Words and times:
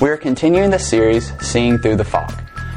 We 0.00 0.10
are 0.10 0.16
continuing 0.16 0.70
the 0.70 0.78
series, 0.78 1.32
Seeing 1.44 1.76
Through 1.76 1.96
the 1.96 2.04
Fog. 2.04 2.32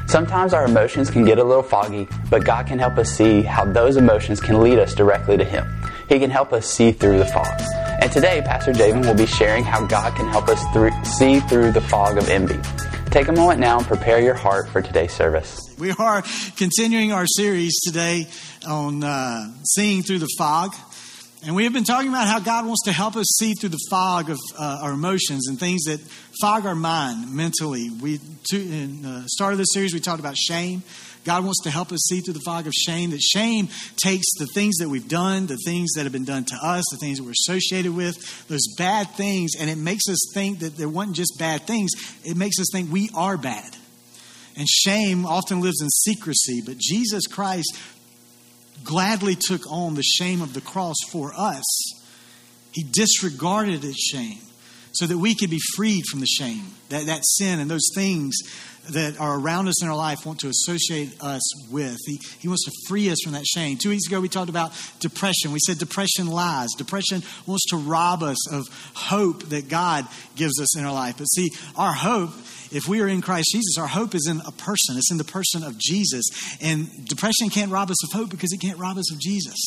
Sometimes 0.08 0.56
our 0.56 0.66
emotions 0.66 1.12
can 1.12 1.24
get 1.24 1.38
a 1.38 1.44
little 1.44 1.62
foggy, 1.62 2.08
but 2.32 2.44
God 2.44 2.66
can 2.66 2.80
help 2.80 2.98
us 2.98 3.16
see 3.16 3.44
how 3.44 3.64
those 3.64 3.96
emotions 3.96 4.42
can 4.42 4.60
lead 4.60 4.80
us 4.80 4.96
directly 4.96 5.38
to 5.38 5.44
Him. 5.44 5.68
He 6.10 6.18
can 6.18 6.32
help 6.32 6.52
us 6.52 6.66
see 6.66 6.92
through 6.92 7.20
the 7.20 7.28
fog. 7.28 7.46
And 8.02 8.12
today, 8.12 8.42
Pastor 8.44 8.74
David 8.74 9.06
will 9.06 9.14
be 9.14 9.28
sharing 9.28 9.64
how 9.64 9.86
God 9.86 10.16
can 10.16 10.28
help 10.30 10.48
us 10.48 10.64
through, 10.74 10.90
see 11.04 11.42
through 11.42 11.74
the 11.74 11.82
fog 11.82 12.18
of 12.18 12.28
envy. 12.28 12.60
Take 13.12 13.28
a 13.28 13.34
moment 13.34 13.60
now 13.60 13.78
and 13.78 13.86
prepare 13.86 14.20
your 14.20 14.34
heart 14.34 14.68
for 14.70 14.82
today's 14.82 15.14
service. 15.14 15.76
We 15.78 15.92
are 15.92 16.24
continuing 16.58 17.12
our 17.12 17.28
series 17.28 17.80
today 17.82 18.30
on 18.68 19.04
uh, 19.04 19.54
seeing 19.64 20.02
through 20.02 20.20
the 20.20 20.30
fog. 20.40 20.74
And 21.44 21.56
we 21.56 21.64
have 21.64 21.74
been 21.74 21.84
talking 21.84 22.10
about 22.10 22.28
how 22.28 22.40
God 22.40 22.68
wants 22.68 22.84
to 22.84 22.92
help 22.92 23.16
us 23.16 23.26
see 23.40 23.56
through 23.56 23.70
the 23.70 23.80
fog 23.90 24.30
of 24.30 24.38
uh, 24.60 24.82
our 24.84 24.92
emotions 24.92 25.48
and 25.48 25.60
things 25.60 25.86
that 25.86 26.00
fog 26.40 26.68
our 26.68 26.76
mind 26.76 27.34
mentally. 27.34 27.90
We 27.90 28.20
to, 28.52 28.62
in 28.62 29.02
the 29.02 29.24
start 29.26 29.52
of 29.52 29.58
this 29.58 29.70
series 29.74 29.92
we 29.92 30.00
talked 30.00 30.20
about 30.20 30.38
shame. 30.38 30.84
God 31.24 31.44
wants 31.44 31.64
to 31.64 31.72
help 31.72 31.92
us 31.92 32.02
see 32.08 32.20
through 32.20 32.36
the 32.36 32.42
fog 32.46 32.68
of 32.68 32.74
shame. 32.74 33.10
That 33.10 33.22
shame 33.22 33.70
takes 33.98 34.28
the 34.38 34.46
things 34.54 34.78
that 34.78 34.90
we've 34.90 35.08
done, 35.08 35.48
the 35.48 35.58
things 35.66 35.94
that 35.94 36.04
have 36.04 36.12
been 36.12 36.26
done 36.26 36.46
to 36.46 36.56
us, 36.62 36.84
the 36.92 36.98
things 36.98 37.18
that 37.18 37.24
we're 37.24 37.32
associated 37.32 37.96
with, 37.96 38.48
those 38.48 38.76
bad 38.78 39.10
things, 39.12 39.54
and 39.60 39.68
it 39.68 39.80
makes 39.80 40.08
us 40.10 40.20
think 40.36 40.60
that 40.60 40.78
there 40.78 40.90
wasn't 40.90 41.16
just 41.16 41.40
bad 41.40 41.66
things. 41.66 41.90
It 42.24 42.38
makes 42.38 42.60
us 42.60 42.68
think 42.72 42.92
we 42.92 43.10
are 43.16 43.38
bad. 43.38 43.76
And 44.58 44.68
shame 44.68 45.26
often 45.26 45.62
lives 45.62 45.82
in 45.82 45.90
secrecy, 45.90 46.62
but 46.64 46.78
Jesus 46.78 47.26
Christ 47.26 47.76
gladly 48.84 49.36
took 49.36 49.72
on 49.72 49.96
the 49.96 50.04
shame 50.04 50.42
of 50.42 50.54
the 50.54 50.62
cross 50.62 50.98
for 51.10 51.34
us. 51.36 51.64
He 52.72 52.84
disregarded 52.84 53.84
its 53.84 54.02
shame 54.02 54.40
so 54.94 55.06
that 55.08 55.18
we 55.18 55.36
could 55.36 55.50
be 55.50 55.60
freed 55.76 56.04
from 56.10 56.20
the 56.20 56.26
shame, 56.26 56.66
that, 56.90 57.06
that 57.06 57.26
sin 57.26 57.60
and 57.60 57.70
those 57.70 57.90
things 57.96 58.36
that 58.90 59.20
are 59.20 59.40
around 59.40 59.68
us 59.68 59.82
in 59.84 59.90
our 59.90 59.96
life 59.96 60.26
want 60.26 60.40
to 60.40 60.48
associate 60.48 61.16
us 61.22 61.72
with. 61.72 61.98
He, 62.06 62.20
he 62.40 62.48
wants 62.48 62.66
to 62.66 62.72
free 62.88 63.10
us 63.10 63.18
from 63.24 63.34
that 63.34 63.46
shame. 63.46 63.78
Two 63.78 63.90
weeks 63.90 64.08
ago, 64.08 64.20
we 64.20 64.30
talked 64.30 64.50
about 64.50 64.72
depression. 65.00 65.52
We 65.52 65.60
said 65.60 65.78
depression 65.78 66.28
lies. 66.28 66.70
Depression 66.78 67.22
wants 67.46 67.66
to 67.70 67.78
rob 67.78 68.24
us 68.24 68.52
of 68.52 68.68
hope 68.94 69.44
that 69.50 69.70
God 69.70 70.08
gives 70.36 70.60
us 70.60 70.78
in 70.78 70.86
our 70.86 70.94
life. 70.94 71.18
But 71.18 71.26
see, 71.26 71.50
our 71.76 71.94
hope, 71.94 72.32
if 72.72 72.88
we 72.88 73.02
are 73.02 73.08
in 73.08 73.22
Christ 73.22 73.50
Jesus, 73.52 73.78
our 73.78 73.88
hope 73.88 74.16
is 74.16 74.28
in 74.28 74.42
a 74.46 74.52
person, 74.52 74.98
it's 74.98 75.12
in 75.12 75.18
the 75.18 75.24
person 75.24 75.64
of 75.64 75.78
Jesus. 75.78 76.26
And 76.62 76.88
depression 77.06 77.50
can't 77.50 77.72
rob 77.72 77.92
us 77.92 78.04
of 78.04 78.20
hope 78.20 78.30
because 78.30 78.52
it 78.52 78.62
can't 78.62 78.80
rob 78.80 78.98
us 78.98 79.12
of 79.14 79.20
Jesus. 79.20 79.58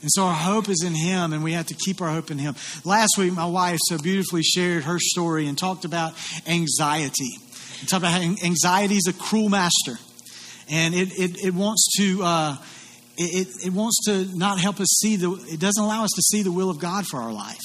And 0.00 0.10
so 0.12 0.24
our 0.24 0.34
hope 0.34 0.68
is 0.68 0.84
in 0.84 0.94
Him, 0.94 1.32
and 1.32 1.42
we 1.42 1.54
have 1.54 1.66
to 1.66 1.74
keep 1.74 2.00
our 2.00 2.10
hope 2.10 2.30
in 2.30 2.38
Him. 2.38 2.54
Last 2.84 3.18
week, 3.18 3.32
my 3.32 3.46
wife 3.46 3.80
so 3.88 3.98
beautifully 3.98 4.42
shared 4.42 4.84
her 4.84 4.98
story 5.00 5.48
and 5.48 5.58
talked 5.58 5.84
about 5.84 6.14
anxiety. 6.46 7.36
Talked 7.86 8.02
about 8.02 8.20
anxiety 8.20 8.96
is 8.96 9.06
a 9.08 9.12
cruel 9.12 9.48
master, 9.48 9.96
and 10.68 10.94
it, 10.94 11.12
it, 11.18 11.44
it 11.44 11.54
wants 11.54 11.88
to. 11.98 12.22
Uh, 12.22 12.56
it, 13.20 13.48
it 13.66 13.72
wants 13.72 14.04
to 14.04 14.26
not 14.38 14.60
help 14.60 14.78
us 14.78 14.86
see 15.00 15.16
the 15.16 15.32
it 15.48 15.58
doesn't 15.58 15.82
allow 15.82 16.04
us 16.04 16.10
to 16.14 16.22
see 16.22 16.42
the 16.42 16.52
will 16.52 16.70
of 16.70 16.78
god 16.78 17.04
for 17.04 17.20
our 17.20 17.32
life. 17.32 17.58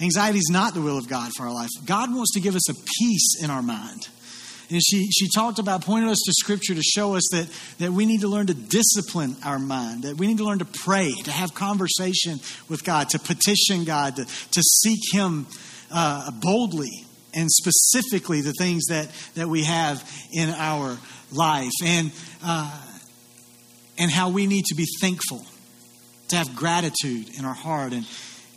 Anxiety 0.00 0.38
is 0.38 0.48
not 0.50 0.74
the 0.74 0.80
will 0.80 0.98
of 0.98 1.08
god 1.08 1.30
for 1.36 1.44
our 1.44 1.54
life. 1.54 1.68
God 1.86 2.12
wants 2.12 2.32
to 2.32 2.40
give 2.40 2.56
us 2.56 2.68
a 2.68 2.74
peace 2.74 3.40
in 3.40 3.50
our 3.50 3.62
mind. 3.62 4.08
And 4.70 4.80
she, 4.84 5.06
she 5.10 5.28
talked 5.32 5.58
about 5.58 5.84
pointing 5.84 6.10
us 6.10 6.18
to 6.24 6.32
scripture 6.32 6.74
to 6.74 6.82
show 6.82 7.14
us 7.14 7.22
that, 7.32 7.48
that 7.78 7.92
we 7.92 8.06
need 8.06 8.22
to 8.22 8.28
learn 8.28 8.46
to 8.46 8.54
discipline 8.54 9.36
our 9.44 9.58
mind, 9.58 10.04
that 10.04 10.16
we 10.16 10.26
need 10.26 10.38
to 10.38 10.44
learn 10.44 10.58
to 10.60 10.64
pray, 10.64 11.12
to 11.12 11.30
have 11.30 11.54
conversation 11.54 12.40
with 12.68 12.82
God, 12.82 13.10
to 13.10 13.18
petition 13.18 13.84
God, 13.84 14.16
to, 14.16 14.24
to 14.24 14.62
seek 14.62 15.00
Him 15.12 15.46
uh, 15.92 16.30
boldly 16.40 17.03
and 17.34 17.50
specifically 17.50 18.40
the 18.40 18.52
things 18.52 18.86
that, 18.86 19.08
that 19.34 19.48
we 19.48 19.64
have 19.64 20.08
in 20.32 20.50
our 20.50 20.98
life. 21.32 21.72
And, 21.84 22.12
uh, 22.44 22.80
and 23.98 24.10
how 24.10 24.30
we 24.30 24.46
need 24.46 24.64
to 24.66 24.74
be 24.74 24.86
thankful, 25.00 25.44
to 26.28 26.36
have 26.36 26.56
gratitude 26.56 27.38
in 27.38 27.44
our 27.44 27.54
heart 27.54 27.92
and 27.92 28.06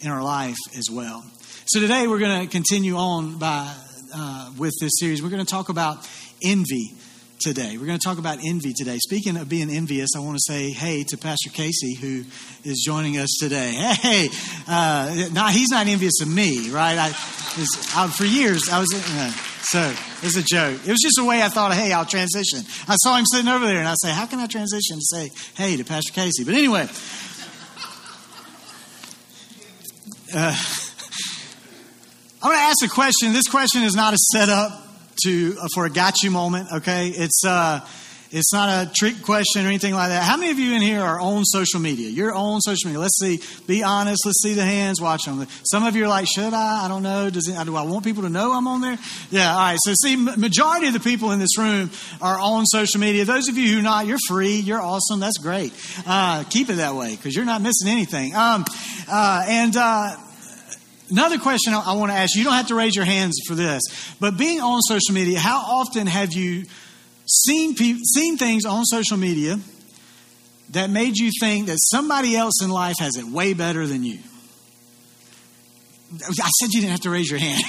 in 0.01 0.09
our 0.09 0.23
life 0.23 0.57
as 0.77 0.89
well. 0.91 1.23
So 1.65 1.79
today 1.79 2.07
we're 2.07 2.19
going 2.19 2.41
to 2.41 2.47
continue 2.47 2.95
on 2.95 3.37
by 3.37 3.73
uh, 4.15 4.51
with 4.57 4.73
this 4.79 4.93
series. 4.99 5.21
We're 5.21 5.29
going 5.29 5.45
to 5.45 5.51
talk 5.51 5.69
about 5.69 6.07
envy 6.43 6.93
today. 7.39 7.77
We're 7.77 7.85
going 7.85 7.99
to 7.99 8.03
talk 8.03 8.17
about 8.17 8.39
envy 8.43 8.73
today. 8.73 8.97
Speaking 8.97 9.37
of 9.37 9.47
being 9.47 9.69
envious, 9.69 10.09
I 10.15 10.19
want 10.19 10.37
to 10.37 10.53
say 10.53 10.71
hey 10.71 11.03
to 11.09 11.17
Pastor 11.17 11.49
Casey, 11.49 11.95
who 11.95 12.23
is 12.63 12.83
joining 12.85 13.17
us 13.17 13.37
today. 13.39 13.71
Hey, 13.71 14.29
uh, 14.67 15.11
he's 15.51 15.69
not 15.69 15.87
envious 15.87 16.21
of 16.21 16.27
me, 16.27 16.69
right? 16.69 16.97
I, 16.97 17.07
I 17.07 18.07
for 18.07 18.25
years, 18.25 18.69
I 18.71 18.79
was, 18.79 18.87
uh, 18.93 19.31
so 19.61 19.93
it's 20.23 20.37
a 20.37 20.43
joke. 20.43 20.79
It 20.85 20.89
was 20.89 20.99
just 21.01 21.19
a 21.19 21.25
way 21.25 21.41
I 21.41 21.49
thought, 21.49 21.73
hey, 21.73 21.91
I'll 21.93 22.05
transition. 22.05 22.59
I 22.87 22.95
saw 22.95 23.15
him 23.17 23.25
sitting 23.25 23.47
over 23.47 23.65
there, 23.65 23.79
and 23.79 23.87
I 23.87 23.95
say, 24.01 24.11
how 24.11 24.25
can 24.25 24.39
I 24.39 24.47
transition 24.47 24.97
to 24.97 25.05
say 25.05 25.31
hey 25.55 25.77
to 25.77 25.83
Pastor 25.83 26.13
Casey? 26.13 26.43
But 26.43 26.55
anyway, 26.55 26.87
uh, 30.33 30.55
I'm 32.41 32.49
going 32.49 32.57
to 32.57 32.63
ask 32.63 32.83
a 32.83 32.89
question. 32.89 33.33
This 33.33 33.47
question 33.47 33.83
is 33.83 33.95
not 33.95 34.13
a 34.13 34.17
setup 34.17 34.86
to 35.23 35.57
uh, 35.59 35.67
for 35.73 35.85
a 35.85 35.89
gotcha 35.89 36.29
moment. 36.29 36.71
Okay, 36.71 37.09
it's 37.09 37.43
uh, 37.45 37.85
it's 38.31 38.51
not 38.51 38.69
a 38.69 38.91
trick 38.91 39.21
question 39.23 39.65
or 39.65 39.67
anything 39.67 39.93
like 39.93 40.09
that. 40.09 40.23
How 40.23 40.37
many 40.37 40.51
of 40.51 40.59
you 40.59 40.73
in 40.73 40.81
here 40.81 41.01
are 41.01 41.19
on 41.19 41.45
social 41.45 41.79
media? 41.79 42.09
You're 42.09 42.33
on 42.33 42.59
social 42.61 42.89
media. 42.89 42.99
Let's 42.99 43.17
see. 43.19 43.39
Be 43.67 43.83
honest. 43.83 44.25
Let's 44.25 44.41
see 44.41 44.53
the 44.53 44.65
hands. 44.65 45.01
Watch 45.01 45.23
them. 45.25 45.47
Some 45.63 45.85
of 45.85 45.95
you 45.95 46.05
are 46.05 46.07
like, 46.09 46.27
should 46.27 46.53
I? 46.53 46.85
I 46.85 46.87
don't 46.87 47.03
know. 47.03 47.29
Does 47.29 47.47
it, 47.47 47.65
do 47.65 47.75
I 47.75 47.83
want 47.83 48.03
people 48.03 48.23
to 48.23 48.29
know 48.29 48.51
I'm 48.51 48.67
on 48.67 48.81
there? 48.81 48.97
Yeah. 49.31 49.51
All 49.51 49.57
right. 49.57 49.77
So 49.81 49.93
see, 50.01 50.15
majority 50.15 50.87
of 50.87 50.93
the 50.93 50.99
people 50.99 51.31
in 51.31 51.39
this 51.39 51.57
room 51.57 51.89
are 52.21 52.37
on 52.39 52.65
social 52.65 52.99
media. 52.99 53.23
Those 53.23 53.47
of 53.47 53.57
you 53.57 53.73
who 53.73 53.79
are 53.79 53.83
not, 53.83 54.07
you're 54.07 54.19
free. 54.27 54.57
You're 54.57 54.81
awesome. 54.81 55.19
That's 55.19 55.37
great. 55.37 55.73
Uh, 56.05 56.43
keep 56.49 56.69
it 56.69 56.75
that 56.75 56.95
way 56.95 57.15
because 57.15 57.35
you're 57.35 57.45
not 57.45 57.61
missing 57.61 57.87
anything. 57.87 58.35
Um, 58.35 58.65
uh, 59.09 59.45
and 59.47 59.75
uh, 59.77 60.17
Another 61.09 61.37
question 61.37 61.73
I 61.73 61.93
want 61.93 62.11
to 62.11 62.17
ask 62.17 62.35
you, 62.35 62.39
you 62.39 62.45
don't 62.45 62.55
have 62.55 62.67
to 62.67 62.75
raise 62.75 62.95
your 62.95 63.05
hands 63.05 63.39
for 63.47 63.55
this, 63.55 63.81
but 64.19 64.37
being 64.37 64.59
on 64.59 64.81
social 64.81 65.13
media, 65.13 65.39
how 65.39 65.57
often 65.57 66.05
have 66.05 66.33
you 66.33 66.65
seen, 67.25 67.75
pe- 67.75 67.99
seen 68.13 68.37
things 68.37 68.65
on 68.65 68.83
social 68.83 69.15
media 69.15 69.57
that 70.71 70.89
made 70.89 71.17
you 71.17 71.31
think 71.39 71.67
that 71.67 71.77
somebody 71.79 72.35
else 72.35 72.61
in 72.61 72.69
life 72.69 72.95
has 72.99 73.15
it 73.15 73.25
way 73.25 73.53
better 73.53 73.87
than 73.87 74.03
you? 74.03 74.19
I 76.13 76.49
said 76.59 76.69
you 76.71 76.81
didn't 76.81 76.91
have 76.91 77.01
to 77.01 77.09
raise 77.09 77.29
your 77.29 77.39
hand. 77.39 77.63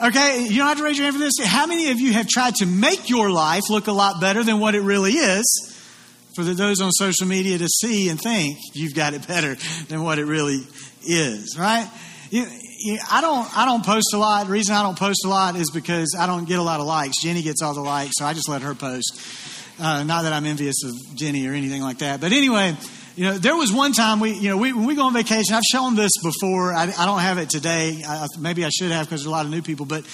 okay, 0.08 0.46
you 0.48 0.58
don't 0.58 0.68
have 0.68 0.78
to 0.78 0.84
raise 0.84 0.98
your 0.98 1.04
hand 1.04 1.16
for 1.16 1.20
this. 1.20 1.34
How 1.44 1.66
many 1.66 1.90
of 1.90 2.00
you 2.00 2.12
have 2.14 2.28
tried 2.28 2.54
to 2.56 2.66
make 2.66 3.10
your 3.10 3.30
life 3.30 3.68
look 3.70 3.86
a 3.86 3.92
lot 3.92 4.20
better 4.20 4.42
than 4.42 4.58
what 4.60 4.74
it 4.74 4.80
really 4.80 5.12
is? 5.12 5.77
For 6.38 6.44
those 6.44 6.80
on 6.80 6.92
social 6.92 7.26
media 7.26 7.58
to 7.58 7.66
see 7.66 8.08
and 8.08 8.20
think 8.20 8.58
you've 8.72 8.94
got 8.94 9.12
it 9.12 9.26
better 9.26 9.56
than 9.88 10.04
what 10.04 10.20
it 10.20 10.24
really 10.24 10.60
is, 11.04 11.58
right? 11.58 11.90
You, 12.30 12.46
you, 12.78 12.98
I 13.10 13.20
don't. 13.20 13.58
I 13.58 13.64
don't 13.64 13.84
post 13.84 14.14
a 14.14 14.18
lot. 14.18 14.46
The 14.46 14.52
reason 14.52 14.72
I 14.72 14.84
don't 14.84 14.96
post 14.96 15.24
a 15.24 15.28
lot 15.28 15.56
is 15.56 15.72
because 15.72 16.14
I 16.16 16.28
don't 16.28 16.46
get 16.46 16.60
a 16.60 16.62
lot 16.62 16.78
of 16.78 16.86
likes. 16.86 17.20
Jenny 17.20 17.42
gets 17.42 17.60
all 17.60 17.74
the 17.74 17.80
likes, 17.80 18.12
so 18.18 18.24
I 18.24 18.34
just 18.34 18.48
let 18.48 18.62
her 18.62 18.76
post. 18.76 19.20
Uh, 19.80 20.04
not 20.04 20.22
that 20.22 20.32
I'm 20.32 20.46
envious 20.46 20.76
of 20.84 21.16
Jenny 21.16 21.44
or 21.48 21.54
anything 21.54 21.82
like 21.82 21.98
that, 21.98 22.20
but 22.20 22.30
anyway, 22.30 22.76
you 23.16 23.24
know, 23.24 23.36
there 23.36 23.56
was 23.56 23.72
one 23.72 23.90
time 23.90 24.20
we, 24.20 24.34
you 24.34 24.48
know, 24.48 24.58
we, 24.58 24.72
when 24.72 24.86
we 24.86 24.94
go 24.94 25.06
on 25.06 25.14
vacation. 25.14 25.54
I've 25.54 25.62
shown 25.64 25.96
this 25.96 26.12
before. 26.22 26.72
I, 26.72 26.84
I 26.84 27.06
don't 27.06 27.20
have 27.20 27.38
it 27.38 27.50
today. 27.50 28.00
I, 28.06 28.28
maybe 28.38 28.64
I 28.64 28.68
should 28.68 28.92
have 28.92 29.06
because 29.06 29.22
there's 29.22 29.26
a 29.26 29.30
lot 29.30 29.44
of 29.44 29.50
new 29.50 29.62
people, 29.62 29.86
but 29.86 30.04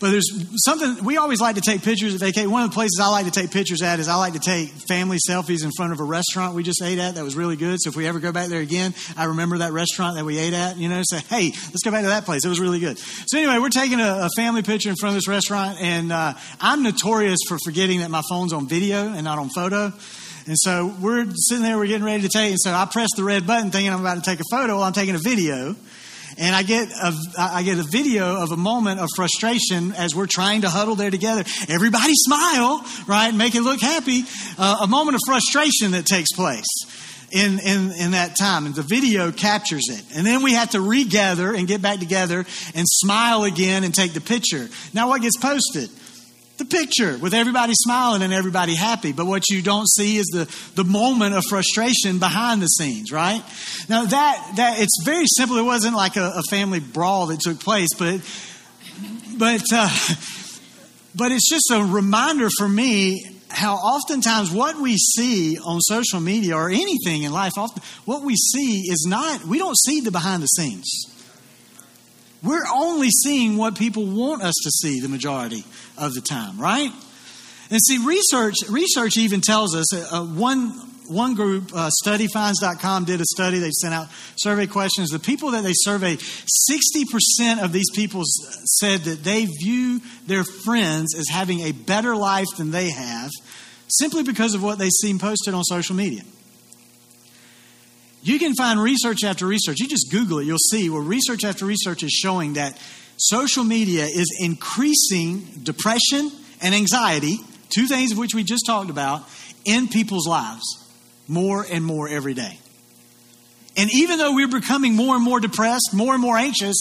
but 0.00 0.10
there's 0.10 0.28
something 0.64 1.04
we 1.04 1.18
always 1.18 1.40
like 1.40 1.56
to 1.56 1.60
take 1.60 1.82
pictures 1.82 2.14
at 2.14 2.20
vacation. 2.20 2.50
One 2.50 2.62
of 2.62 2.70
the 2.70 2.74
places 2.74 2.98
I 3.00 3.08
like 3.08 3.26
to 3.26 3.30
take 3.30 3.50
pictures 3.50 3.82
at 3.82 4.00
is 4.00 4.08
I 4.08 4.16
like 4.16 4.32
to 4.32 4.38
take 4.38 4.70
family 4.70 5.18
selfies 5.28 5.62
in 5.62 5.70
front 5.76 5.92
of 5.92 6.00
a 6.00 6.04
restaurant 6.04 6.54
we 6.54 6.62
just 6.62 6.82
ate 6.82 6.98
at 6.98 7.16
that 7.16 7.22
was 7.22 7.36
really 7.36 7.56
good. 7.56 7.78
So 7.80 7.90
if 7.90 7.96
we 7.96 8.06
ever 8.06 8.18
go 8.18 8.32
back 8.32 8.48
there 8.48 8.60
again, 8.60 8.94
I 9.16 9.24
remember 9.24 9.58
that 9.58 9.72
restaurant 9.72 10.16
that 10.16 10.24
we 10.24 10.38
ate 10.38 10.54
at. 10.54 10.78
You 10.78 10.88
know, 10.88 11.02
say, 11.04 11.18
hey, 11.28 11.50
let's 11.50 11.82
go 11.84 11.90
back 11.90 12.02
to 12.02 12.08
that 12.08 12.24
place. 12.24 12.44
It 12.46 12.48
was 12.48 12.58
really 12.58 12.80
good. 12.80 12.98
So 12.98 13.38
anyway, 13.38 13.58
we're 13.58 13.68
taking 13.68 14.00
a, 14.00 14.26
a 14.26 14.28
family 14.36 14.62
picture 14.62 14.88
in 14.88 14.96
front 14.96 15.14
of 15.14 15.16
this 15.16 15.28
restaurant, 15.28 15.78
and 15.80 16.10
uh, 16.10 16.32
I'm 16.60 16.82
notorious 16.82 17.38
for 17.46 17.58
forgetting 17.62 18.00
that 18.00 18.10
my 18.10 18.22
phone's 18.28 18.54
on 18.54 18.68
video 18.68 19.12
and 19.12 19.24
not 19.24 19.38
on 19.38 19.50
photo. 19.50 19.92
And 20.46 20.56
so 20.58 20.94
we're 20.98 21.26
sitting 21.34 21.62
there, 21.62 21.76
we're 21.76 21.86
getting 21.86 22.04
ready 22.04 22.22
to 22.22 22.30
take, 22.30 22.50
and 22.50 22.58
so 22.58 22.72
I 22.72 22.88
press 22.90 23.10
the 23.16 23.24
red 23.24 23.46
button 23.46 23.70
thinking 23.70 23.92
I'm 23.92 24.00
about 24.00 24.16
to 24.16 24.22
take 24.22 24.40
a 24.40 24.44
photo 24.50 24.76
while 24.76 24.84
I'm 24.84 24.94
taking 24.94 25.14
a 25.14 25.18
video 25.18 25.76
and 26.40 26.56
I 26.56 26.62
get 26.62 26.90
a, 26.90 27.12
I 27.38 27.62
get 27.62 27.78
a 27.78 27.84
video 27.84 28.42
of 28.42 28.50
a 28.50 28.56
moment 28.56 28.98
of 28.98 29.08
frustration 29.14 29.92
as 29.92 30.14
we're 30.14 30.26
trying 30.26 30.62
to 30.62 30.70
huddle 30.70 30.94
there 30.94 31.10
together. 31.10 31.44
Everybody 31.68 32.14
smile, 32.14 32.84
right? 33.06 33.32
Make 33.32 33.54
it 33.54 33.60
look 33.60 33.80
happy. 33.80 34.22
Uh, 34.58 34.78
a 34.80 34.86
moment 34.86 35.16
of 35.16 35.20
frustration 35.26 35.90
that 35.92 36.06
takes 36.06 36.32
place 36.32 36.66
in, 37.30 37.58
in, 37.60 37.92
in 37.92 38.10
that 38.12 38.36
time. 38.38 38.64
And 38.64 38.74
the 38.74 38.82
video 38.82 39.32
captures 39.32 39.88
it. 39.90 40.02
And 40.16 40.26
then 40.26 40.42
we 40.42 40.54
have 40.54 40.70
to 40.70 40.80
regather 40.80 41.54
and 41.54 41.68
get 41.68 41.82
back 41.82 41.98
together 41.98 42.46
and 42.74 42.86
smile 42.88 43.44
again 43.44 43.84
and 43.84 43.94
take 43.94 44.14
the 44.14 44.20
picture. 44.22 44.68
Now, 44.94 45.08
what 45.08 45.20
gets 45.20 45.36
posted? 45.36 45.90
The 46.60 46.64
picture 46.64 47.18
with 47.18 47.34
everybody 47.34 47.72
smiling 47.74 48.22
and 48.22 48.32
everybody 48.32 48.76
happy. 48.76 49.12
But 49.12 49.26
what 49.26 49.50
you 49.50 49.62
don't 49.62 49.88
see 49.88 50.16
is 50.18 50.26
the, 50.26 50.48
the 50.76 50.84
moment 50.84 51.34
of 51.34 51.44
frustration 51.44 52.20
behind 52.20 52.62
the 52.62 52.66
scenes, 52.66 53.10
right? 53.10 53.42
Now 53.88 54.04
that, 54.04 54.52
that, 54.56 54.78
it's 54.78 55.02
very 55.04 55.26
simple. 55.26 55.58
It 55.58 55.64
wasn't 55.64 55.96
like 55.96 56.16
a, 56.16 56.34
a 56.36 56.42
family 56.48 56.78
brawl 56.78 57.26
that 57.26 57.40
took 57.40 57.58
place, 57.58 57.88
but, 57.98 58.20
but, 59.36 59.62
uh, 59.72 60.14
but 61.16 61.32
it's 61.32 61.50
just 61.50 61.70
a 61.72 61.82
reminder 61.82 62.48
for 62.56 62.68
me 62.68 63.26
how 63.48 63.74
oftentimes 63.74 64.52
what 64.52 64.80
we 64.80 64.96
see 64.96 65.58
on 65.58 65.80
social 65.80 66.20
media 66.20 66.54
or 66.54 66.70
anything 66.70 67.24
in 67.24 67.32
life, 67.32 67.58
often, 67.58 67.82
what 68.04 68.22
we 68.22 68.36
see 68.36 68.82
is 68.82 69.06
not, 69.08 69.44
we 69.44 69.58
don't 69.58 69.76
see 69.76 70.00
the 70.00 70.12
behind 70.12 70.42
the 70.42 70.46
scenes. 70.46 70.88
We're 72.42 72.66
only 72.72 73.10
seeing 73.10 73.56
what 73.56 73.76
people 73.76 74.06
want 74.06 74.42
us 74.42 74.54
to 74.62 74.70
see 74.70 75.00
the 75.00 75.08
majority 75.08 75.64
of 75.98 76.14
the 76.14 76.20
time, 76.20 76.58
right? 76.58 76.90
And 77.70 77.80
see, 77.80 77.98
research 78.04 78.54
research 78.68 79.16
even 79.16 79.40
tells 79.40 79.76
us 79.76 79.94
uh, 79.94 80.08
uh 80.10 80.24
one 80.24 80.72
one 81.10 81.34
group, 81.34 81.72
uh, 81.74 81.90
studyfinds.com, 82.04 83.04
did 83.04 83.20
a 83.20 83.24
study. 83.24 83.58
They 83.58 83.70
sent 83.70 83.92
out 83.92 84.08
survey 84.36 84.66
questions. 84.66 85.10
The 85.10 85.18
people 85.18 85.50
that 85.52 85.64
they 85.64 85.72
surveyed, 85.74 86.20
60% 86.20 87.62
of 87.62 87.72
these 87.72 87.90
people 87.90 88.22
said 88.24 89.00
that 89.00 89.24
they 89.24 89.46
view 89.46 90.00
their 90.26 90.44
friends 90.44 91.16
as 91.16 91.28
having 91.28 91.60
a 91.62 91.72
better 91.72 92.14
life 92.14 92.46
than 92.56 92.70
they 92.70 92.90
have 92.90 93.30
simply 93.88 94.22
because 94.22 94.54
of 94.54 94.62
what 94.62 94.78
they've 94.78 94.90
seen 94.90 95.18
posted 95.18 95.52
on 95.52 95.64
social 95.64 95.96
media. 95.96 96.22
You 98.22 98.38
can 98.38 98.54
find 98.54 98.80
research 98.80 99.24
after 99.24 99.46
research. 99.46 99.80
You 99.80 99.88
just 99.88 100.10
Google 100.10 100.40
it, 100.40 100.44
you'll 100.44 100.58
see 100.58 100.90
where 100.90 101.02
research 101.02 101.44
after 101.44 101.64
research 101.64 102.02
is 102.02 102.12
showing 102.12 102.54
that 102.54 102.78
social 103.16 103.64
media 103.64 104.04
is 104.04 104.36
increasing 104.40 105.40
depression 105.62 106.30
and 106.62 106.74
anxiety, 106.74 107.38
two 107.70 107.86
things 107.86 108.12
of 108.12 108.18
which 108.18 108.34
we 108.34 108.44
just 108.44 108.66
talked 108.66 108.90
about, 108.90 109.22
in 109.64 109.88
people's 109.88 110.26
lives 110.26 110.64
more 111.28 111.64
and 111.70 111.84
more 111.84 112.08
every 112.08 112.34
day. 112.34 112.58
And 113.76 113.90
even 113.94 114.18
though 114.18 114.34
we're 114.34 114.48
becoming 114.48 114.94
more 114.94 115.14
and 115.14 115.24
more 115.24 115.40
depressed, 115.40 115.90
more 115.94 116.12
and 116.12 116.20
more 116.20 116.36
anxious, 116.36 116.76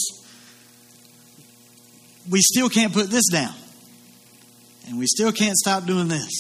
we 2.30 2.42
still 2.42 2.70
can't 2.70 2.94
put 2.94 3.10
this 3.10 3.28
down. 3.32 3.54
And 4.88 4.98
we 4.98 5.06
still 5.06 5.32
can't 5.32 5.56
stop 5.56 5.86
doing 5.86 6.08
this. 6.08 6.32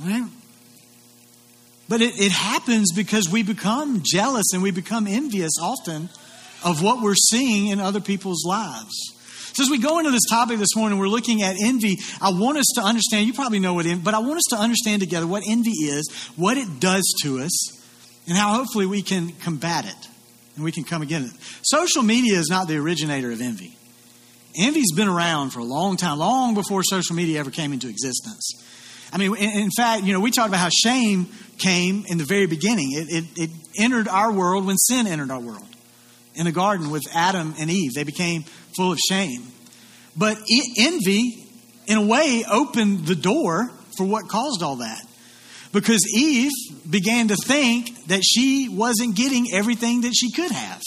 Right? 0.00 0.24
But 1.88 2.00
it, 2.02 2.18
it 2.18 2.32
happens 2.32 2.92
because 2.92 3.28
we 3.30 3.42
become 3.42 4.02
jealous 4.04 4.46
and 4.52 4.62
we 4.62 4.70
become 4.70 5.06
envious 5.06 5.52
often 5.60 6.08
of 6.64 6.82
what 6.82 7.00
we're 7.00 7.14
seeing 7.14 7.68
in 7.68 7.80
other 7.80 8.00
people's 8.00 8.44
lives. 8.44 8.94
So 9.52 9.62
as 9.62 9.70
we 9.70 9.78
go 9.78 9.98
into 9.98 10.10
this 10.10 10.24
topic 10.28 10.58
this 10.58 10.76
morning, 10.76 10.98
we're 10.98 11.08
looking 11.08 11.42
at 11.42 11.56
envy. 11.64 11.98
I 12.20 12.30
want 12.30 12.58
us 12.58 12.66
to 12.74 12.82
understand, 12.82 13.26
you 13.26 13.32
probably 13.32 13.58
know 13.58 13.74
what 13.74 13.86
envy, 13.86 14.02
but 14.02 14.14
I 14.14 14.18
want 14.18 14.36
us 14.36 14.44
to 14.50 14.56
understand 14.56 15.00
together 15.00 15.26
what 15.26 15.44
envy 15.48 15.70
is, 15.70 16.12
what 16.36 16.58
it 16.58 16.80
does 16.80 17.04
to 17.22 17.38
us, 17.38 17.72
and 18.28 18.36
how 18.36 18.54
hopefully 18.54 18.86
we 18.86 19.00
can 19.02 19.30
combat 19.30 19.86
it 19.86 20.08
and 20.56 20.64
we 20.64 20.72
can 20.72 20.84
come 20.84 21.02
against 21.02 21.34
it. 21.34 21.40
Social 21.62 22.02
media 22.02 22.38
is 22.38 22.48
not 22.50 22.68
the 22.68 22.76
originator 22.76 23.30
of 23.30 23.40
envy. 23.40 23.76
Envy's 24.58 24.92
been 24.92 25.08
around 25.08 25.50
for 25.50 25.60
a 25.60 25.64
long 25.64 25.96
time, 25.96 26.18
long 26.18 26.54
before 26.54 26.82
social 26.82 27.14
media 27.14 27.38
ever 27.40 27.50
came 27.50 27.72
into 27.72 27.88
existence. 27.88 28.62
I 29.12 29.18
mean, 29.18 29.36
in, 29.36 29.50
in 29.60 29.70
fact, 29.70 30.04
you 30.04 30.12
know, 30.12 30.20
we 30.20 30.30
talked 30.30 30.48
about 30.48 30.60
how 30.60 30.68
shame 30.68 31.28
came 31.58 32.04
in 32.06 32.18
the 32.18 32.24
very 32.24 32.46
beginning. 32.46 32.92
It, 32.92 33.08
it, 33.10 33.24
it 33.36 33.50
entered 33.78 34.08
our 34.08 34.32
world 34.32 34.66
when 34.66 34.76
sin 34.76 35.06
entered 35.06 35.30
our 35.30 35.40
world 35.40 35.66
in 36.34 36.44
the 36.44 36.52
garden 36.52 36.90
with 36.90 37.02
Adam 37.14 37.54
and 37.58 37.70
Eve. 37.70 37.94
They 37.94 38.04
became 38.04 38.44
full 38.76 38.92
of 38.92 38.98
shame. 38.98 39.42
But 40.16 40.38
envy, 40.78 41.46
in 41.86 41.98
a 41.98 42.06
way, 42.06 42.44
opened 42.50 43.06
the 43.06 43.14
door 43.14 43.70
for 43.96 44.06
what 44.06 44.28
caused 44.28 44.62
all 44.62 44.76
that. 44.76 45.02
Because 45.72 46.06
Eve 46.14 46.52
began 46.88 47.28
to 47.28 47.36
think 47.36 48.06
that 48.06 48.22
she 48.24 48.68
wasn't 48.68 49.14
getting 49.14 49.48
everything 49.52 50.02
that 50.02 50.14
she 50.14 50.30
could 50.30 50.50
have. 50.50 50.80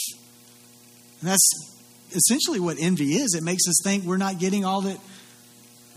And 1.20 1.30
that's 1.30 1.50
essentially 2.12 2.58
what 2.60 2.78
envy 2.80 3.14
is. 3.14 3.34
It 3.34 3.42
makes 3.42 3.68
us 3.68 3.80
think 3.84 4.04
we're 4.04 4.16
not 4.16 4.38
getting 4.38 4.64
all 4.64 4.80
that 4.82 4.98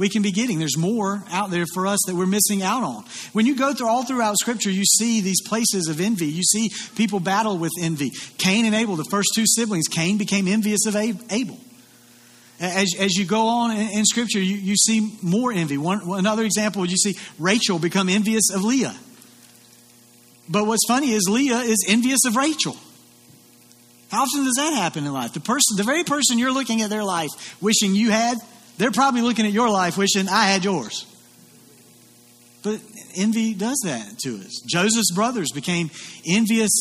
we 0.03 0.09
can 0.09 0.21
be 0.21 0.33
getting. 0.33 0.59
There's 0.59 0.77
more 0.77 1.23
out 1.31 1.49
there 1.49 1.65
for 1.65 1.87
us 1.87 1.97
that 2.07 2.15
we're 2.15 2.25
missing 2.25 2.61
out 2.61 2.83
on. 2.83 3.05
When 3.31 3.45
you 3.45 3.55
go 3.55 3.73
through 3.73 3.87
all 3.87 4.03
throughout 4.03 4.35
Scripture, 4.37 4.69
you 4.69 4.83
see 4.83 5.21
these 5.21 5.41
places 5.47 5.87
of 5.87 6.01
envy. 6.01 6.25
You 6.25 6.43
see 6.43 6.71
people 6.97 7.21
battle 7.21 7.57
with 7.57 7.71
envy. 7.79 8.11
Cain 8.37 8.65
and 8.65 8.75
Abel, 8.75 8.97
the 8.97 9.05
first 9.05 9.29
two 9.33 9.45
siblings, 9.47 9.87
Cain 9.87 10.17
became 10.17 10.49
envious 10.49 10.85
of 10.87 10.97
Abel. 10.97 11.57
As, 12.59 12.93
as 12.99 13.13
you 13.13 13.23
go 13.23 13.47
on 13.47 13.71
in, 13.71 13.99
in 13.99 14.03
Scripture, 14.03 14.41
you, 14.41 14.57
you 14.57 14.75
see 14.75 15.17
more 15.21 15.53
envy. 15.53 15.77
One, 15.77 16.01
another 16.05 16.43
example, 16.43 16.85
you 16.85 16.97
see 16.97 17.17
Rachel 17.39 17.79
become 17.79 18.09
envious 18.09 18.51
of 18.53 18.65
Leah. 18.65 18.95
But 20.49 20.67
what's 20.67 20.85
funny 20.85 21.11
is 21.13 21.29
Leah 21.29 21.59
is 21.59 21.85
envious 21.87 22.25
of 22.27 22.35
Rachel. 22.35 22.75
How 24.11 24.23
often 24.23 24.43
does 24.43 24.55
that 24.57 24.73
happen 24.73 25.05
in 25.05 25.13
life? 25.13 25.31
The 25.31 25.39
person, 25.39 25.77
the 25.77 25.83
very 25.83 26.03
person 26.03 26.39
you're 26.39 26.51
looking 26.51 26.81
at 26.81 26.89
their 26.89 27.05
life, 27.05 27.29
wishing 27.61 27.95
you 27.95 28.11
had, 28.11 28.37
they're 28.77 28.91
probably 28.91 29.21
looking 29.21 29.45
at 29.45 29.51
your 29.51 29.69
life 29.69 29.97
wishing 29.97 30.27
I 30.27 30.45
had 30.45 30.63
yours. 30.63 31.05
But 32.63 32.79
envy 33.15 33.53
does 33.53 33.79
that 33.83 34.17
to 34.23 34.37
us. 34.37 34.61
Joseph's 34.65 35.11
brothers 35.13 35.51
became 35.51 35.91
envious 36.27 36.71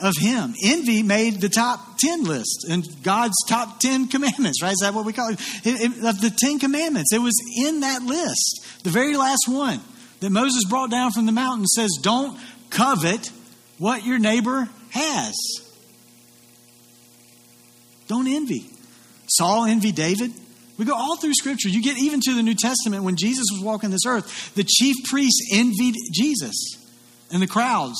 of 0.00 0.14
him. 0.18 0.54
Envy 0.64 1.02
made 1.02 1.40
the 1.40 1.48
top 1.48 1.98
10 1.98 2.24
list 2.24 2.66
and 2.68 2.84
God's 3.02 3.34
top 3.48 3.80
10 3.80 4.08
commandments, 4.08 4.62
right? 4.62 4.72
Is 4.72 4.80
that 4.80 4.94
what 4.94 5.04
we 5.04 5.12
call 5.12 5.30
it? 5.30 5.40
it, 5.64 5.80
it 5.80 6.04
of 6.04 6.20
the 6.20 6.30
10 6.30 6.58
commandments, 6.58 7.12
it 7.12 7.18
was 7.18 7.34
in 7.64 7.80
that 7.80 8.02
list. 8.02 8.82
The 8.84 8.90
very 8.90 9.16
last 9.16 9.46
one 9.48 9.80
that 10.20 10.30
Moses 10.30 10.64
brought 10.68 10.90
down 10.90 11.12
from 11.12 11.26
the 11.26 11.32
mountain 11.32 11.66
says, 11.66 11.98
Don't 12.00 12.38
covet 12.70 13.30
what 13.78 14.04
your 14.04 14.18
neighbor 14.18 14.68
has. 14.90 15.34
Don't 18.06 18.28
envy. 18.28 18.70
Saul 19.26 19.64
envied 19.64 19.94
David. 19.94 20.32
We 20.76 20.84
go 20.84 20.94
all 20.94 21.16
through 21.16 21.34
Scripture. 21.34 21.68
You 21.68 21.82
get 21.82 21.98
even 21.98 22.20
to 22.20 22.34
the 22.34 22.42
New 22.42 22.54
Testament 22.54 23.04
when 23.04 23.16
Jesus 23.16 23.44
was 23.52 23.62
walking 23.62 23.90
this 23.90 24.06
earth. 24.06 24.54
The 24.54 24.64
chief 24.64 24.96
priests 25.04 25.50
envied 25.52 25.94
Jesus 26.12 26.54
and 27.30 27.40
the 27.40 27.46
crowds 27.46 27.98